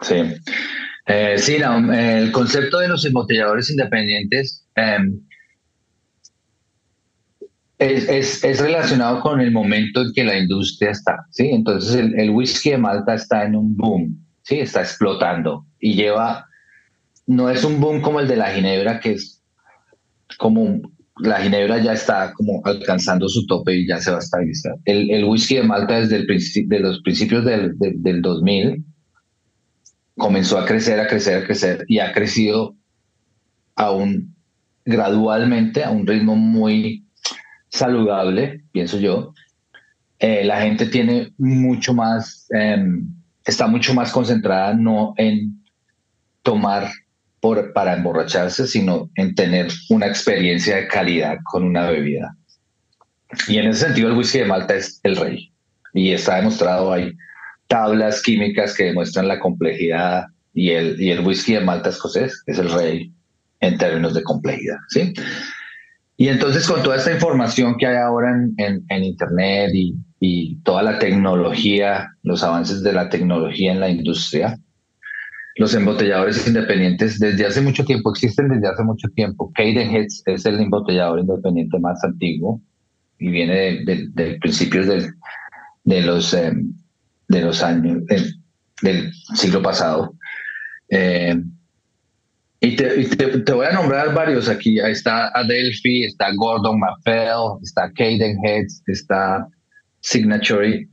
[0.00, 0.22] Sí.
[1.06, 4.98] Eh, sí, no, el concepto de los embotelladores independientes eh,
[7.78, 11.50] es, es, es, relacionado con el momento en que la industria está, ¿sí?
[11.52, 14.60] Entonces el, el, whisky de Malta está en un boom, ¿sí?
[14.60, 16.46] Está explotando y lleva,
[17.26, 19.42] no es un boom como el de la ginebra, que es
[20.38, 20.80] como,
[21.18, 24.76] la ginebra ya está como alcanzando su tope y ya se va a estabilizar.
[24.84, 26.26] El, el whisky de Malta desde el
[26.68, 28.84] de los principios del, del, del 2000
[30.16, 32.76] comenzó a crecer, a crecer, a crecer y ha crecido
[33.74, 34.34] aún
[34.84, 37.04] gradualmente a un ritmo muy
[37.68, 39.34] saludable, pienso yo,
[40.20, 42.82] eh, la gente tiene mucho más, eh,
[43.46, 45.64] está mucho más concentrada no en
[46.42, 46.90] tomar
[47.40, 52.36] por, para emborracharse, sino en tener una experiencia de calidad con una bebida.
[53.48, 55.52] Y en ese sentido el whisky de Malta es el rey.
[55.94, 57.12] Y está demostrado, hay
[57.68, 62.58] tablas químicas que demuestran la complejidad y el, y el whisky de Malta escocés es
[62.58, 63.12] el rey
[63.60, 64.76] en términos de complejidad.
[64.88, 65.12] ¿sí?
[66.16, 70.56] Y entonces con toda esta información que hay ahora en, en, en Internet y, y,
[70.62, 74.58] toda la tecnología, los avances de la tecnología en la industria,
[75.56, 79.50] los embotelladores independientes desde hace mucho tiempo, existen desde hace mucho tiempo.
[79.54, 82.60] Cadenheads es el embotellador independiente más antiguo
[83.18, 85.14] y viene de, de, de principios del,
[85.84, 86.52] de, los, eh,
[87.28, 88.04] de los años
[88.82, 90.14] del, siglo pasado.
[90.90, 91.34] Eh,
[92.60, 94.78] y, te, y te, te, voy a nombrar varios aquí.
[94.80, 99.48] Ahí está Adelphi, está Gordon Maffel, está Cadenheads, está
[100.06, 100.88] Signature.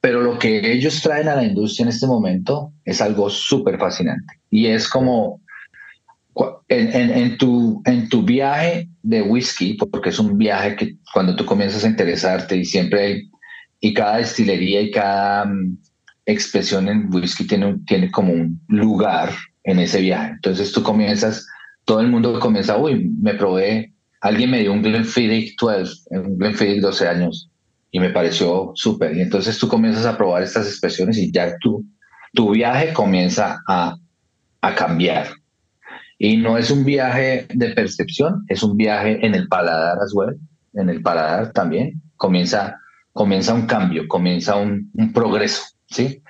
[0.00, 4.40] Pero lo que ellos traen a la industria en este momento es algo súper fascinante.
[4.50, 5.40] Y es como
[6.68, 11.36] en, en, en, tu, en tu viaje de whisky, porque es un viaje que cuando
[11.36, 13.30] tú comienzas a interesarte y siempre hay,
[13.80, 15.76] y cada destilería y cada um,
[16.26, 19.30] expresión en whisky tiene, tiene como un lugar
[19.62, 20.32] en ese viaje.
[20.32, 21.46] Entonces tú comienzas,
[21.84, 23.92] todo el mundo comienza, uy, me probé,
[24.22, 27.49] alguien me dio un Glenfiddich 12, un Glenfiddich 12 años,
[27.90, 29.16] y me pareció súper.
[29.16, 31.84] Y entonces tú comienzas a probar estas expresiones y ya tú,
[32.32, 33.96] tu viaje comienza a,
[34.60, 35.28] a cambiar.
[36.18, 40.38] Y no es un viaje de percepción, es un viaje en el paladar as well,
[40.74, 42.00] en el paladar también.
[42.16, 42.78] Comienza,
[43.12, 46.22] comienza un cambio, comienza un, un progreso, ¿sí?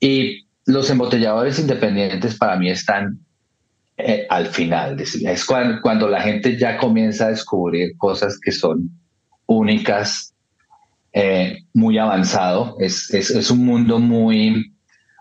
[0.00, 3.18] Y los embotelladores independientes para mí están
[3.96, 5.00] eh, al final.
[5.00, 8.90] Es cuando, cuando, la gente ya comienza a descubrir cosas que son
[9.46, 10.34] únicas,
[11.12, 12.76] eh, muy avanzado.
[12.78, 14.72] Es, es, es, un mundo muy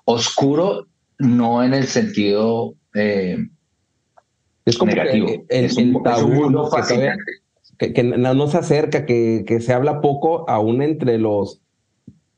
[0.05, 3.37] oscuro, no en el sentido eh,
[4.65, 5.27] es como negativo.
[5.27, 6.69] Que el, es un, el tabú
[7.77, 11.61] que, que, no, no, se acerca, que, que se habla poco aún entre los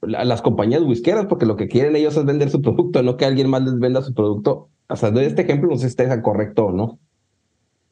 [0.01, 3.49] las compañías whiskeras, porque lo que quieren ellos es vender su producto, no que alguien
[3.49, 4.69] más les venda su producto.
[4.87, 6.99] O sea, de este ejemplo no sé si está correcto o no.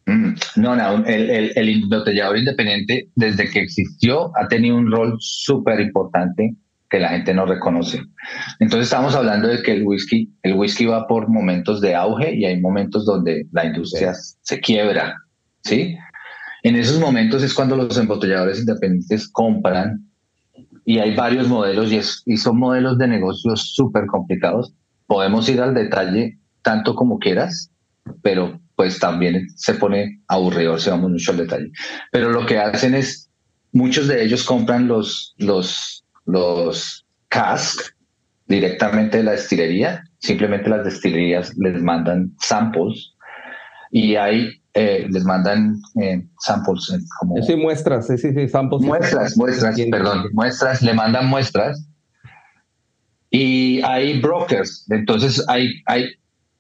[0.08, 5.18] Mm, no, no, el, el, el embotellador independiente desde que existió ha tenido un rol
[5.20, 6.56] súper importante
[6.90, 8.02] que la gente no reconoce.
[8.60, 12.46] Entonces estamos hablando de que el whisky, el whisky va por momentos de auge y
[12.46, 15.18] hay momentos donde la industria se quiebra,
[15.64, 15.98] ¿sí?
[16.64, 20.10] En esos momentos es cuando los embotelladores independientes compran
[20.86, 22.00] y hay varios modelos y,
[22.32, 24.74] y son modelos de negocios súper complicados.
[25.06, 27.70] Podemos ir al detalle tanto como quieras,
[28.22, 31.72] pero pues también se pone aburrido si vamos mucho al detalle.
[32.12, 33.28] Pero lo que hacen es,
[33.72, 37.82] muchos de ellos compran los, los, los cask
[38.46, 43.16] directamente de la destilería, simplemente las destilerías les mandan samples
[43.92, 48.84] y hay eh, les mandan eh, samples eh, como sí muestras sí sí sí samples.
[48.84, 51.88] Muestras muestras perdón muestras le mandan muestras
[53.32, 54.86] y hay brokers.
[54.92, 56.12] Entonces hay hay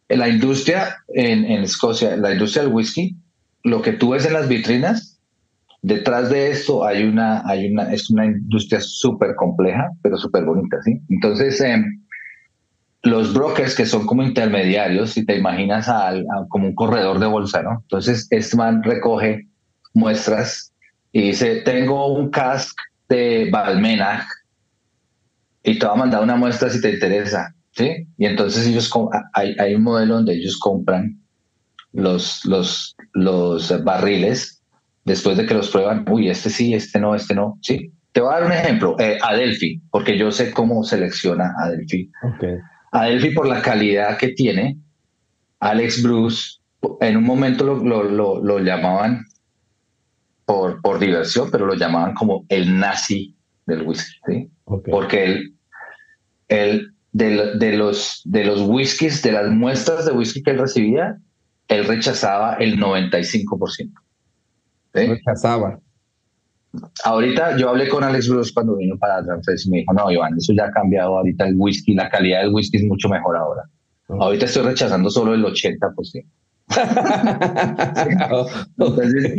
[0.09, 3.15] la industria en, en Escocia la industria del whisky
[3.63, 5.17] lo que tú ves en las vitrinas
[5.81, 10.81] Detrás de esto hay una, hay una, es una industria súper compleja, pero súper bonita,
[10.83, 10.99] ¿sí?
[11.09, 12.03] Entonces, em,
[13.03, 16.13] los brokers que son como intermediarios, si te imaginas a,
[16.49, 17.79] como un corredor de bolsa, ¿no?
[17.83, 19.47] Entonces, este man recoge
[19.93, 20.73] muestras
[21.11, 22.75] y dice, tengo un cask
[23.07, 24.25] de Balmenach
[25.63, 28.07] y te va a mandar una muestra si te interesa, ¿sí?
[28.17, 28.91] Y entonces ellos,
[29.33, 31.21] hay, hay un modelo donde ellos compran
[31.93, 34.61] los, los, los barriles
[35.05, 37.91] después de que los prueban, uy, este sí, este no, este no, sí.
[38.11, 42.09] Te voy a dar un ejemplo, eh, Adelphi, porque yo sé cómo selecciona Adelphi.
[42.35, 42.55] Okay.
[42.91, 44.79] Adelphi por la calidad que tiene,
[45.59, 46.59] Alex Bruce,
[46.99, 49.25] en un momento lo, lo, lo, llamaban
[50.45, 54.51] por, por diversión, pero lo llamaban como el nazi del whisky, ¿sí?
[54.65, 55.55] Porque él,
[56.47, 61.17] él de, de, los, de los whiskies, de las muestras de whisky que él recibía,
[61.67, 63.91] él rechazaba el 95%.
[64.93, 65.79] Rechazaba.
[67.03, 70.37] Ahorita yo hablé con Alex Bruce cuando vino para Transfers y me dijo, no, Iván,
[70.37, 73.63] eso ya ha cambiado ahorita el whisky, la calidad del whisky es mucho mejor ahora.
[74.09, 76.23] Ahorita estoy rechazando solo el 80%.
[78.77, 79.33] entonces,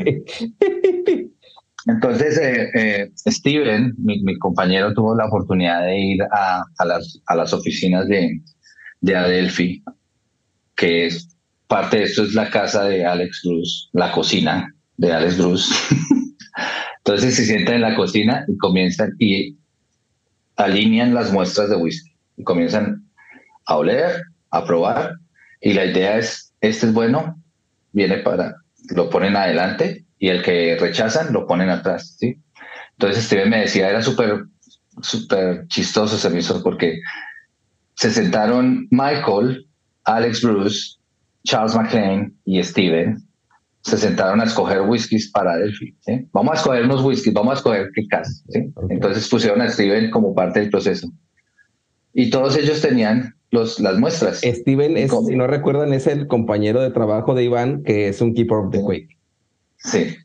[1.88, 8.40] eh, eh, Steven, mi, compañero, tuvo la oportunidad de ir a, las, oficinas de,
[9.00, 9.82] de Adelphi,
[10.76, 11.28] que es
[11.66, 15.74] parte de esto es la casa de Alex Bruce, la cocina, de Alex Bruce.
[16.98, 19.56] Entonces se sientan en la cocina y comienzan y
[20.56, 22.12] alinean las muestras de whisky
[22.44, 23.04] comienzan
[23.66, 25.14] a oler, a probar
[25.60, 27.42] y la idea es, este es bueno,
[27.92, 28.56] viene para,
[28.90, 32.40] lo ponen adelante y el que rechazan lo ponen atrás, ¿sí?
[32.92, 34.44] Entonces Steven me decía, era súper,
[35.00, 36.98] súper chistoso ese emisor porque
[37.94, 39.68] se sentaron Michael,
[40.04, 40.98] Alex Bruce,
[41.44, 43.16] Charles McLean y Steven
[43.82, 45.96] se sentaron a escoger whiskies para Delphi.
[46.32, 48.30] Vamos a escoger unos whiskies, vamos a escoger qué casa.
[48.90, 51.08] Entonces pusieron a Steven como parte del proceso.
[52.12, 54.40] Y todos ellos tenían los, las muestras.
[54.40, 58.34] Steven, es, si no recuerdan, es el compañero de trabajo de Iván, que es un
[58.34, 59.17] keeper of the week.
[59.78, 60.16] Sí.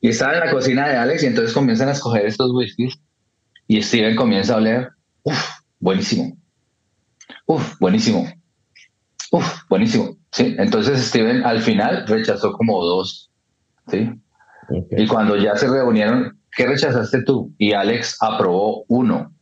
[0.00, 2.98] Y estaba en la cocina de Alex y entonces comienzan a escoger estos whiskies
[3.66, 4.90] y Steven comienza a oler,
[5.22, 5.48] uff,
[5.80, 6.36] buenísimo.
[7.46, 8.26] Uf, buenísimo.
[9.30, 10.16] Uf, buenísimo.
[10.32, 13.30] Sí, entonces Steven al final rechazó como dos.
[13.88, 14.10] ¿sí?
[14.96, 17.54] Y cuando ya se reunieron, ¿qué rechazaste tú?
[17.58, 19.32] Y Alex aprobó uno.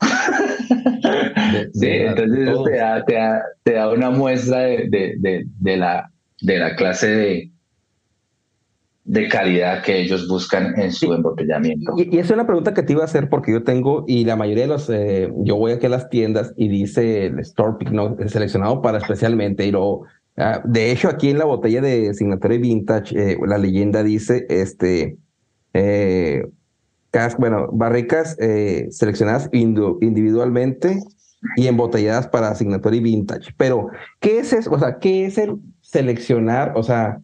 [1.72, 6.10] sí, entonces te da, te, da, te da, una muestra de, de, de, la,
[6.40, 7.52] de la clase de,
[9.08, 11.94] de calidad que ellos buscan en su embotellamiento.
[11.96, 14.36] Y, y, es una pregunta que te iba a hacer porque yo tengo, y la
[14.36, 17.90] mayoría de los, eh, yo voy aquí a las tiendas y dice el store pick,
[17.90, 18.16] ¿no?
[18.26, 20.06] seleccionado para especialmente, y luego
[20.40, 25.18] Ah, de hecho, aquí en la botella de Signatory Vintage, eh, la leyenda dice, este,
[25.74, 26.44] eh,
[27.38, 31.00] bueno, barricas eh, seleccionadas individualmente
[31.56, 33.52] y embotelladas para Signatory Vintage.
[33.56, 33.88] Pero,
[34.20, 34.70] ¿qué es eso?
[34.70, 36.74] O sea, ¿qué es el seleccionar?
[36.76, 37.20] O sea,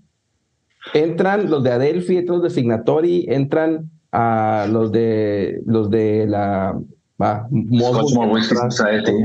[0.92, 6.78] entran los de Adelphi, los de Signatory, entran a los de los de la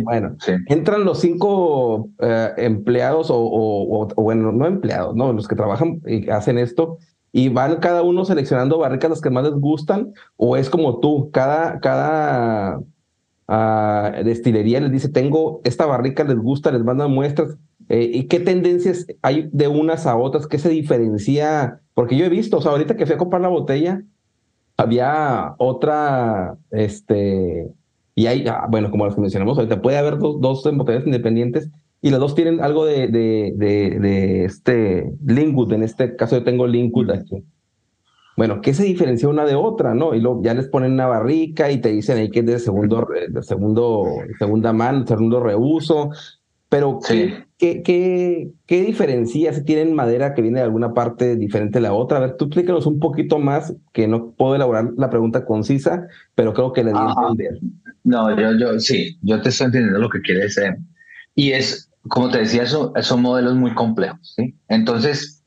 [0.04, 0.36] bueno,
[0.68, 6.58] entran los cinco eh, empleados o, bueno, no empleados, no, los que trabajan y hacen
[6.60, 6.98] esto
[7.32, 11.30] y van cada uno seleccionando barricas las que más les gustan o es como tú,
[11.32, 12.80] cada, cada
[13.48, 17.58] ah, destilería les dice, tengo esta barrica, les gusta, les mandan muestras.
[17.90, 20.48] Eh, ¿Y qué tendencias hay de unas a otras?
[20.48, 21.82] ¿Qué se diferencia?
[21.96, 24.04] Porque yo he visto, o sea, ahorita que fui a comprar la botella,
[24.78, 27.68] había otra, este,
[28.16, 31.70] y hay, ah, bueno, como las que mencionamos ahorita, puede haber dos, dos botellas independientes
[32.02, 35.74] y las dos tienen algo de, de, de, este Linkwood.
[35.74, 37.44] En este caso yo tengo Linkwood aquí.
[38.38, 40.14] bueno, ¿qué se diferencia una de otra, no?
[40.16, 43.06] Y luego ya les ponen una barrica y te dicen ahí que es de segundo,
[43.30, 44.06] de segundo,
[44.38, 46.12] segunda mano, segundo reuso.
[46.70, 51.80] Pero, ¿qué, qué, qué, qué diferencia si tienen madera que viene de alguna parte diferente
[51.80, 52.18] a la otra?
[52.18, 56.54] A ver, tú explícanos un poquito más, que no puedo elaborar la pregunta concisa, pero
[56.54, 57.60] creo que le di a entender.
[58.04, 60.78] No, yo, yo sí, yo te estoy entendiendo lo que quieres decir.
[61.34, 64.56] Y es, como te decía, son, son modelos muy complejos, ¿sí?
[64.68, 65.44] Entonces,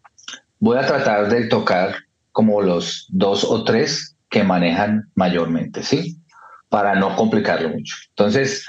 [0.59, 1.95] voy a tratar de tocar
[2.33, 6.19] como los dos o tres que manejan mayormente, ¿sí?
[6.69, 7.95] Para no complicarlo mucho.
[8.11, 8.67] Entonces,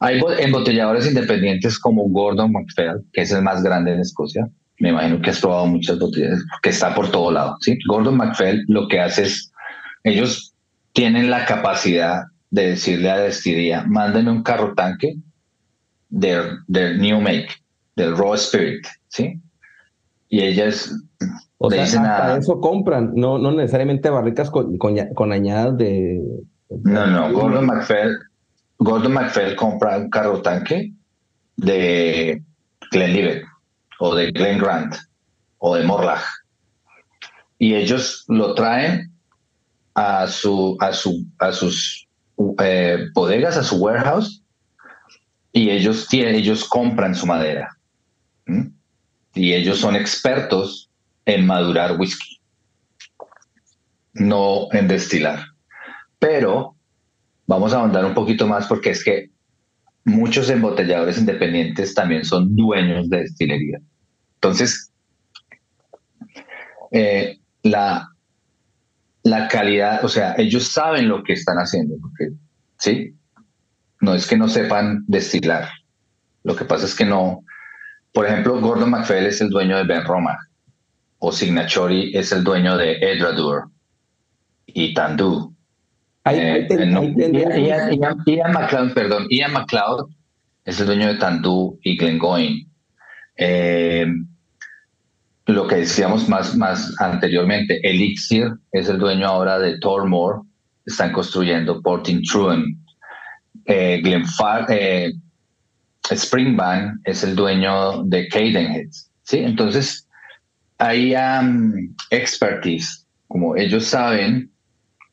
[0.00, 4.48] hay embotelladores independientes como Gordon MacPhail, que es el más grande en Escocia.
[4.80, 7.78] Me imagino que has probado muchas botellas, que está por todo lado, ¿sí?
[7.86, 9.52] Gordon MacPhail lo que hace es,
[10.02, 10.52] ellos
[10.92, 15.16] tienen la capacidad de decirle a la destilería, mándenme un carro tanque
[16.08, 17.48] del, del New Make,
[17.96, 19.40] del Raw Spirit, ¿sí?
[20.28, 20.92] Y ellas
[21.58, 26.20] o sea, hasta eso compran, no, no necesariamente barricas con, con, añadas de...
[26.82, 28.18] No, no, Gordon McPhail,
[28.78, 29.16] Gordon
[29.56, 30.92] compra un carro tanque
[31.56, 32.42] de
[32.90, 33.44] Glenlivet
[33.98, 34.96] o de Glen Grant
[35.58, 36.24] o de Morlach.
[37.58, 39.12] Y ellos lo traen
[39.94, 42.08] a su a su a sus
[42.58, 44.42] eh, bodegas a su warehouse
[45.52, 47.78] y ellos tienen, ellos compran su madera
[49.34, 50.90] y ellos son expertos
[51.26, 52.40] en madurar whisky,
[54.14, 55.44] no en destilar.
[56.18, 56.73] Pero
[57.46, 59.30] vamos a ahondar un poquito más porque es que
[60.04, 63.78] muchos embotelladores independientes también son dueños de destilería.
[64.36, 64.92] Entonces,
[66.92, 68.08] eh, la,
[69.22, 72.30] la calidad, o sea, ellos saben lo que están haciendo, porque,
[72.78, 73.14] ¿sí?
[74.00, 75.68] No es que no sepan destilar.
[76.42, 77.42] Lo que pasa es que no.
[78.12, 80.38] Por ejemplo, Gordon MacPhail es el dueño de Ben Roma
[81.18, 83.70] o Signachori es el dueño de Edradur
[84.66, 85.53] y Tandu.
[86.26, 86.66] Eh,
[88.26, 90.08] Ian, McLeod, perdón, Ian McLeod
[90.64, 92.66] es el dueño de Tandu y Glengoyne.
[93.36, 94.06] Eh,
[95.46, 100.40] lo que decíamos más, más anteriormente, Elixir es el dueño ahora de Tormore,
[100.86, 102.78] están construyendo Porting Truen.
[103.66, 105.12] Eh, Glenfar, eh,
[106.10, 109.10] Springbank es el dueño de Cadenheads.
[109.22, 109.38] ¿sí?
[109.38, 110.08] Entonces,
[110.78, 111.14] hay
[112.10, 114.53] expertise, como ellos saben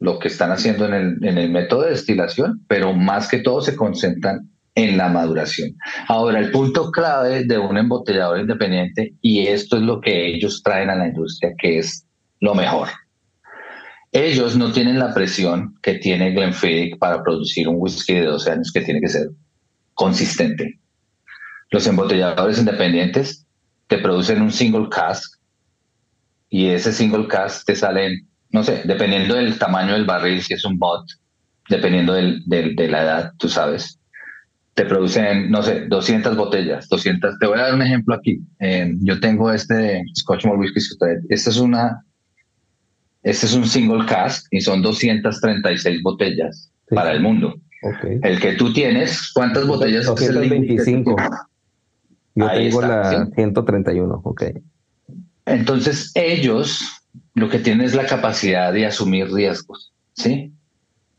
[0.01, 3.61] lo que están haciendo en el, en el método de destilación, pero más que todo
[3.61, 5.77] se concentran en la maduración.
[6.07, 10.89] Ahora, el punto clave de un embotellador independiente, y esto es lo que ellos traen
[10.89, 12.05] a la industria, que es
[12.39, 12.89] lo mejor.
[14.11, 18.71] Ellos no tienen la presión que tiene Glenfiddich para producir un whisky de 12 años
[18.73, 19.29] que tiene que ser
[19.93, 20.79] consistente.
[21.69, 23.45] Los embotelladores independientes
[23.87, 25.39] te producen un single cask
[26.49, 30.65] y ese single cast te salen, no sé, dependiendo del tamaño del barril, si es
[30.65, 31.05] un bot,
[31.69, 34.01] dependiendo del, de la edad, tú sabes,
[34.73, 37.39] te producen, no sé, 200 botellas, 200.
[37.39, 38.41] Te voy a dar un ejemplo aquí.
[38.59, 40.79] Eh, yo tengo este Scotch Malt Whisky
[41.29, 42.03] Este es una,
[43.23, 47.55] este es un single cast y son 236 botellas para el mundo.
[48.21, 50.05] El que tú tienes, ¿cuántas botellas?
[50.05, 51.15] 225.
[52.35, 54.43] Yo tengo la 131, ok.
[55.45, 57.00] Entonces ellos
[57.33, 60.51] lo que tienen es la capacidad de asumir riesgos, ¿sí?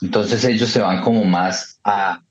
[0.00, 2.22] Entonces ellos se van como más a,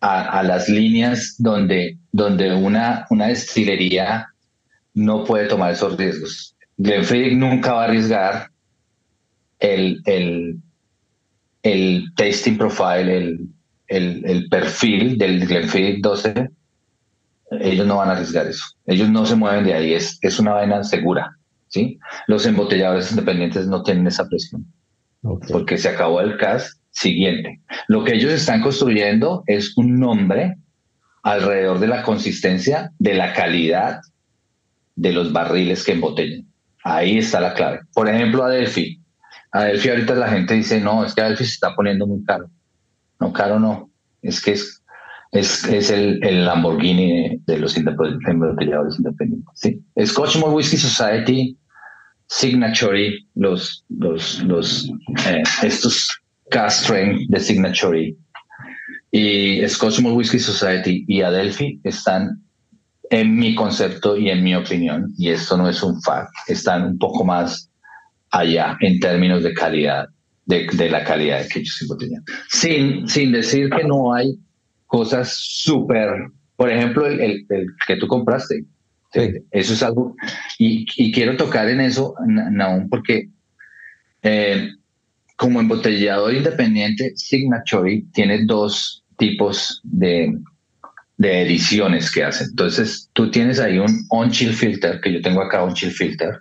[0.00, 4.28] a, las líneas donde, donde una, una destilería
[4.92, 6.54] no puede tomar esos riesgos.
[6.76, 8.50] Glenfiddich nunca va a arriesgar
[9.60, 10.58] el, el,
[11.62, 13.48] el tasting profile, el,
[13.88, 16.50] el, el perfil del Glenfiddich 12
[17.60, 18.64] ellos no van a arriesgar eso.
[18.86, 21.36] Ellos no se mueven de ahí, es, es una vaina segura.
[21.74, 21.98] ¿Sí?
[22.28, 24.64] Los embotelladores independientes no tienen esa presión,
[25.50, 27.60] porque se acabó el CAS siguiente.
[27.88, 30.56] Lo que ellos están construyendo es un nombre
[31.24, 34.00] alrededor de la consistencia, de la calidad
[34.94, 36.46] de los barriles que embotellan.
[36.84, 37.80] Ahí está la clave.
[37.92, 39.00] Por ejemplo, Adelphi.
[39.50, 42.48] Adelphi ahorita la gente dice, no, es que Adelphi se está poniendo muy caro.
[43.18, 43.90] No, caro no.
[44.22, 44.84] Es que es
[45.34, 49.50] es, es el, el, Lamborghini de, los embotelladores independientes.
[49.54, 49.84] ¿sí?
[50.04, 51.58] Scotchmore Whiskey Society,
[52.36, 54.90] Signature, los, los, los,
[55.28, 56.10] eh, estos
[56.50, 58.16] cast de Signature
[59.12, 62.42] y Scotchmore Whiskey Society y Adelphi están
[63.10, 66.98] en mi concepto y en mi opinión, y esto no es un fact, están un
[66.98, 67.70] poco más
[68.30, 70.08] allá en términos de calidad,
[70.46, 72.24] de, de la calidad que ellos embotellan.
[72.48, 74.34] Sin, sin decir que no hay
[74.86, 76.10] cosas súper,
[76.56, 78.64] por ejemplo, el, el, que tú compraste.
[79.50, 80.16] Eso es algo,
[80.58, 82.14] y, y, quiero tocar en eso,
[82.60, 83.28] aún porque
[84.26, 84.70] Eh,
[85.36, 90.32] como embotellador independiente, Signatory tiene dos tipos de,
[91.18, 92.48] de ediciones que hacen.
[92.48, 96.40] Entonces, tú tienes ahí un on-chill filter, que yo tengo acá un chill filter,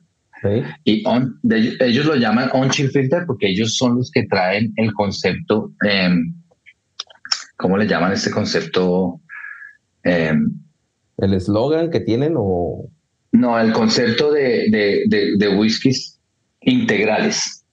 [0.86, 1.40] y on,
[1.80, 6.34] ellos lo llaman on-chill filter porque ellos son los que traen el concepto, em,
[7.58, 9.20] ¿cómo le llaman este concepto?
[10.04, 10.63] Em,
[11.24, 12.90] ¿El eslogan que tienen o...?
[13.32, 16.20] No, el concepto de, de, de, whiskies
[16.62, 17.66] integrales.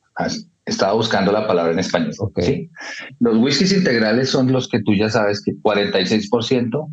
[0.64, 2.12] Estaba buscando la palabra en español.
[2.38, 2.70] ¿sí?
[3.18, 6.88] Los whiskies integrales son los que tú ya sabes que 46%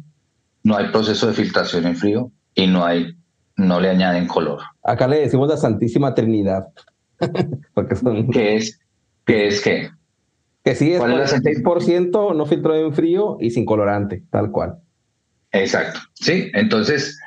[0.64, 3.16] no hay proceso de filtración en frío y no hay
[3.56, 4.60] no le añaden color.
[4.84, 6.68] Acá le decimos la Santísima Trinidad.
[7.74, 8.30] Porque son...
[8.30, 8.80] ¿Qué es?
[9.26, 9.90] ¿Qué es qué?
[10.64, 14.80] Que sí es 46% no filtrado en frío y sin colorante, tal cual.
[15.52, 16.00] Exacto.
[16.14, 17.20] Sí, entonces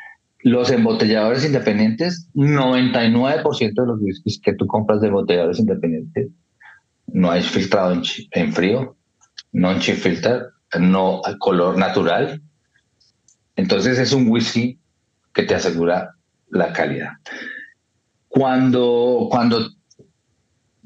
[0.43, 6.29] los embotelladores independientes, 99% de los whiskies que tú compras de embotelladores independientes
[7.13, 8.01] no hay filtrado
[8.31, 8.97] en, frío,
[9.53, 10.47] no en chip filter,
[10.79, 12.41] no color natural.
[13.57, 14.79] Entonces es un whisky
[15.35, 16.15] que te asegura
[16.49, 17.11] la calidad.
[18.29, 19.71] Cuando, cuando,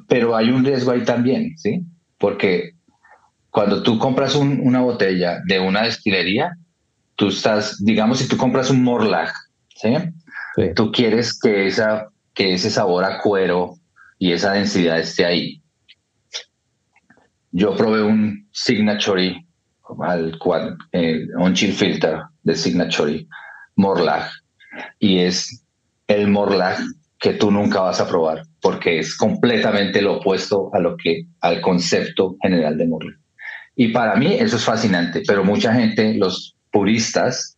[0.08, 1.84] pero hay un riesgo ahí también, ¿sí?
[2.18, 2.72] Porque
[3.50, 6.56] cuando tú compras una botella de una destilería,
[7.16, 9.32] tú estás, digamos, si tú compras un Morlag,
[9.74, 9.94] ¿sí?
[10.74, 13.74] Tú quieres que, esa, que ese sabor a cuero
[14.18, 15.62] y esa densidad esté ahí.
[17.50, 19.46] Yo probé un Signatory,
[20.00, 23.28] al cual, eh, un chill filter de Signatory
[23.76, 24.28] Morlag,
[24.98, 25.64] y es
[26.06, 26.78] el Morlag
[27.18, 31.60] que tú nunca vas a probar porque es completamente lo opuesto a lo que al
[31.60, 33.16] concepto general de Morlag.
[33.76, 37.56] Y para mí eso es fascinante, pero mucha gente, los puristas,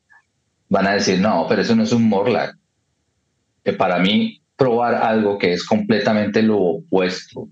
[0.68, 2.54] van a decir, no, pero eso no es un Morlag.
[3.64, 7.48] Que para mí, probar algo que es completamente lo opuesto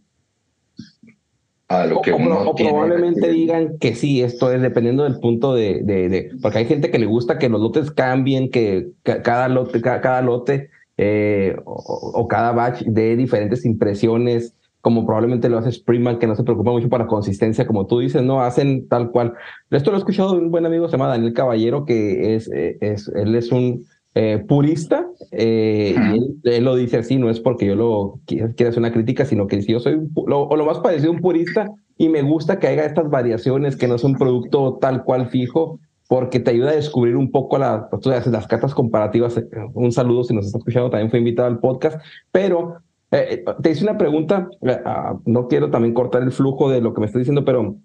[1.68, 5.82] a lo que uno o probablemente digan que sí, esto es dependiendo del punto de,
[5.82, 10.20] de, porque hay gente que le gusta que los lotes cambien, que cada lote, cada,
[10.20, 14.54] lote eh, o, cada batch dé diferentes impresiones,
[14.84, 18.22] como probablemente lo hace Springman, que no se preocupa mucho para consistencia, como tú dices,
[18.22, 19.32] no hacen tal cual.
[19.70, 22.76] Esto lo he escuchado de un buen amigo, se llama Daniel Caballero, que es, eh,
[22.82, 27.64] es él es un eh, purista, eh, y él, lo dice así, no es porque
[27.64, 31.12] yo lo quiera, hacer una crítica, sino que yo soy lo, o lo más parecido
[31.12, 34.76] a un purista y me gusta que haya estas variaciones, que no es un producto
[34.82, 39.42] tal cual fijo, porque te ayuda a descubrir un poco la, pues, las cartas comparativas.
[39.72, 41.98] Un saludo si nos está escuchando, también fue invitado al podcast,
[42.30, 42.82] pero
[43.18, 44.48] eh, te hice una pregunta,
[44.84, 47.76] ah, no quiero también cortar el flujo de lo que me estás diciendo, pero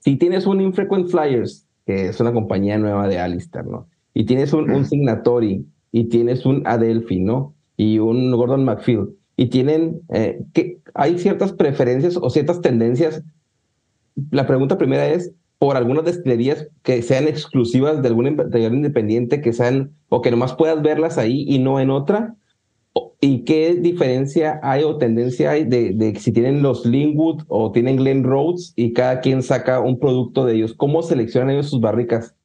[0.00, 3.86] si tienes un Infrequent Flyers, que es una compañía nueva de Alistair, ¿no?
[4.16, 7.54] y tienes un, un Signatory y tienes un Adelphi, ¿no?
[7.76, 9.10] Y un Gordon McPhil.
[9.36, 13.22] Y tienen, eh, que hay ciertas preferencias o ciertas tendencias.
[14.30, 18.26] La pregunta primera es, por algunas destilerías que sean exclusivas de algún
[18.76, 22.36] independiente, que sean, o que nomás puedas verlas ahí y no en otra,
[23.20, 27.96] ¿Y qué diferencia hay o tendencia hay de, de, si tienen los Linwood o tienen
[27.96, 30.74] Glen Rhodes y cada quien saca un producto de ellos?
[30.74, 32.35] ¿Cómo seleccionan ellos sus barricas?